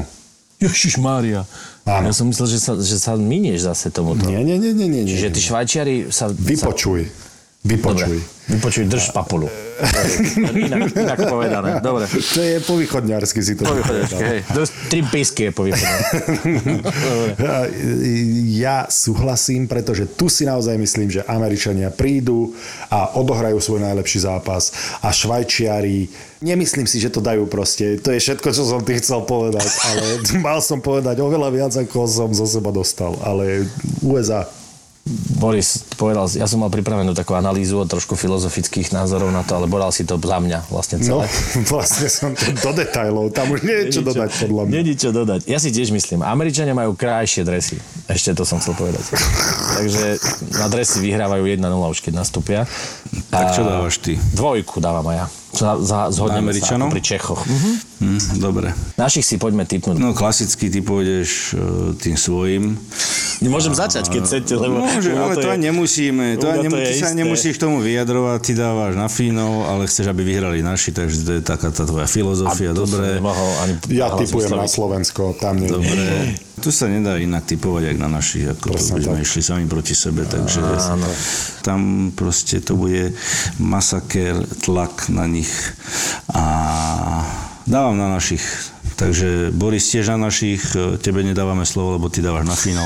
[0.60, 1.48] Ježiš Mária.
[1.88, 2.12] Áno.
[2.12, 4.28] Ja som myslel, že sa, že sa minieš zase tomuto.
[4.28, 5.02] Nie, nie, nie, nie, nie.
[5.02, 5.16] nie.
[5.16, 6.28] Čiže tí Švajčiari sa...
[6.28, 7.08] Vypočuj.
[7.60, 8.16] Vypočuj.
[8.16, 8.40] Dobre.
[8.50, 9.46] Vypočuj, drž papulu.
[10.66, 11.76] inak, inak povedané.
[11.84, 12.08] Dobre.
[12.08, 13.68] To je po východňarsky si to
[14.16, 14.40] hej.
[14.48, 16.16] Drž tri písky je povýchodňarsky.
[18.60, 22.52] Ja súhlasím, pretože tu si naozaj myslím, že Američania prídu
[22.92, 26.08] a odohrajú svoj najlepší zápas a Švajčiari,
[26.44, 27.96] nemyslím si, že to dajú proste.
[28.04, 30.04] To je všetko, čo som ty chcel povedať, ale
[30.44, 33.16] mal som povedať oveľa viac, ako som zo seba dostal.
[33.24, 33.64] Ale
[34.04, 34.44] USA
[35.40, 39.64] Boris povedal, ja som mal pripravenú takú analýzu od trošku filozofických názorov na to, ale
[39.64, 41.24] boral si to za mňa vlastne No, celé.
[41.72, 44.74] vlastne som to do detajlov, tam už nie je čo dodať podľa mňa.
[44.76, 45.40] Není čo dodať.
[45.48, 47.80] Ja si tiež myslím, Američania majú krajšie dresy.
[48.12, 49.00] Ešte to som chcel povedať.
[49.80, 50.20] Takže
[50.60, 52.68] na dresy vyhrávajú 1-0 už keď nastúpia.
[53.30, 54.14] Tak čo dávaš ty?
[54.34, 55.26] Dvojku dávam aj ja.
[55.50, 57.42] Za, za, zhodneme sa pri Čechoch.
[57.42, 57.70] Mhm.
[58.00, 58.70] Hm, dobre.
[58.94, 59.98] Našich si poďme typnúť.
[59.98, 61.62] No klasicky ty pôjdeš e,
[61.98, 62.78] tým svojim.
[63.42, 64.84] Môžem začať, keď chcete, lebo...
[64.84, 66.24] Môže, ale to, je- aj nemusíme.
[66.38, 67.18] To aj nemu, je ty sa isté.
[67.18, 71.30] nemusíš k tomu vyjadrovať, ty dávaš na Fínov, ale chceš, aby vyhrali naši, takže to
[71.34, 73.18] je taká tá tvoja filozofia, A to dobre.
[73.18, 74.68] ani Ja typujem na.
[74.70, 76.04] Slovensko, tam nie Dobre.
[76.60, 79.24] Tu sa nedá inak typovať, jak na našich, ako to Presne by sme tak.
[79.24, 80.60] išli sami proti sebe, takže
[80.92, 81.08] Áno.
[81.64, 81.80] tam
[82.12, 83.16] proste to bude
[83.56, 85.48] masaker, tlak na nich
[86.28, 86.44] a
[87.64, 88.44] dávam na našich.
[89.00, 92.84] Takže Boris tiež na našich, e, tebe nedávame slovo, lebo ty dávaš na.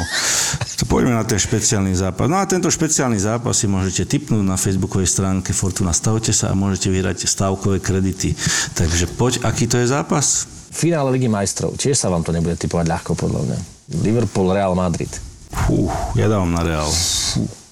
[0.78, 2.30] To poďme na ten špeciálny zápas.
[2.30, 5.90] No a tento špeciálny zápas si môžete tipnúť na facebookovej stránke Fortuna.
[5.90, 8.30] Stavte sa a môžete vyhrať stávkové kredity.
[8.78, 10.46] Takže poď, aký to je zápas?
[10.70, 11.74] Finále Ligy majstrov.
[11.74, 13.58] Tiež sa vám to nebude typovať ľahko, podľa mňa.
[14.06, 15.10] Liverpool, Real Madrid.
[15.50, 16.90] Fú, ja dávam na Real.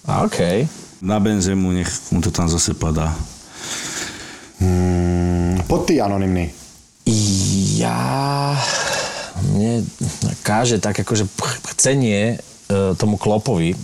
[0.03, 0.67] A OK.
[0.99, 3.15] Na Benzemu, nech mu to tam zase padá.
[4.59, 6.62] Mm, Poď ty, anonymný.
[7.05, 8.55] Ja...
[9.43, 9.83] Mne
[10.47, 11.27] káže tak akože
[11.75, 13.75] chcenie e, tomu Klopovi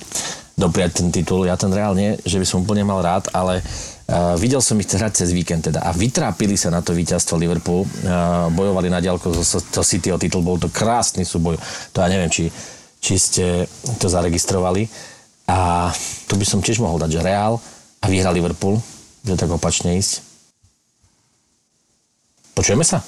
[0.59, 1.47] dopriať ten titul.
[1.47, 4.91] Ja ten Real nie, že by som úplne mal rád, ale uh, videl som ich
[4.91, 7.87] hrať cez víkend teda a vytrápili sa na to víťazstvo Liverpool.
[8.03, 11.55] Uh, bojovali na ďalko zo zo City o titul, bol to krásny súboj.
[11.95, 12.51] To ja neviem, či,
[12.99, 13.45] či ste
[14.03, 14.91] to zaregistrovali.
[15.47, 15.89] A
[16.27, 17.63] tu by som tiež mohol dať, že Real
[18.03, 18.83] a vyhra Liverpool,
[19.23, 20.28] že tak opačne ísť.
[22.59, 22.99] Počujeme sa?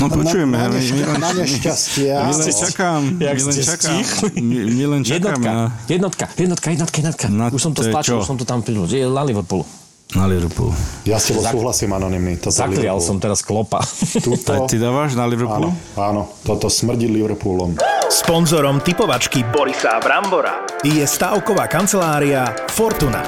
[0.00, 0.72] No počujeme, na,
[1.20, 2.16] na nešťastie.
[2.16, 4.00] my len čakám, Jak my len čakám,
[4.40, 7.26] my, my len čakáme Jednotka, na, jednotka, jednotka, jednotka, jednotka.
[7.28, 8.88] Na už som to stlačil, už som to tam pil.
[8.88, 9.68] Je na Liverpool.
[10.14, 10.70] Na Liverpool.
[11.02, 12.38] Ja s tebou Zak- súhlasím, anonymný.
[12.38, 13.02] Toto Zaklial Liverpool.
[13.02, 13.82] som teraz klopa.
[14.16, 15.74] Tuto, Tak ty dávaš na Liverpool?
[15.74, 17.74] áno, áno, toto smrdí Liverpoolom.
[18.06, 23.26] Sponzorom typovačky Borisa Brambora je stavková kancelária Fortuna.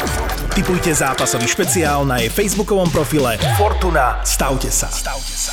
[0.49, 4.23] Typujte zápasový špeciál na jej facebookovom profile Fortuna.
[4.23, 4.87] Stavte sa.
[4.87, 5.53] Stavte sa.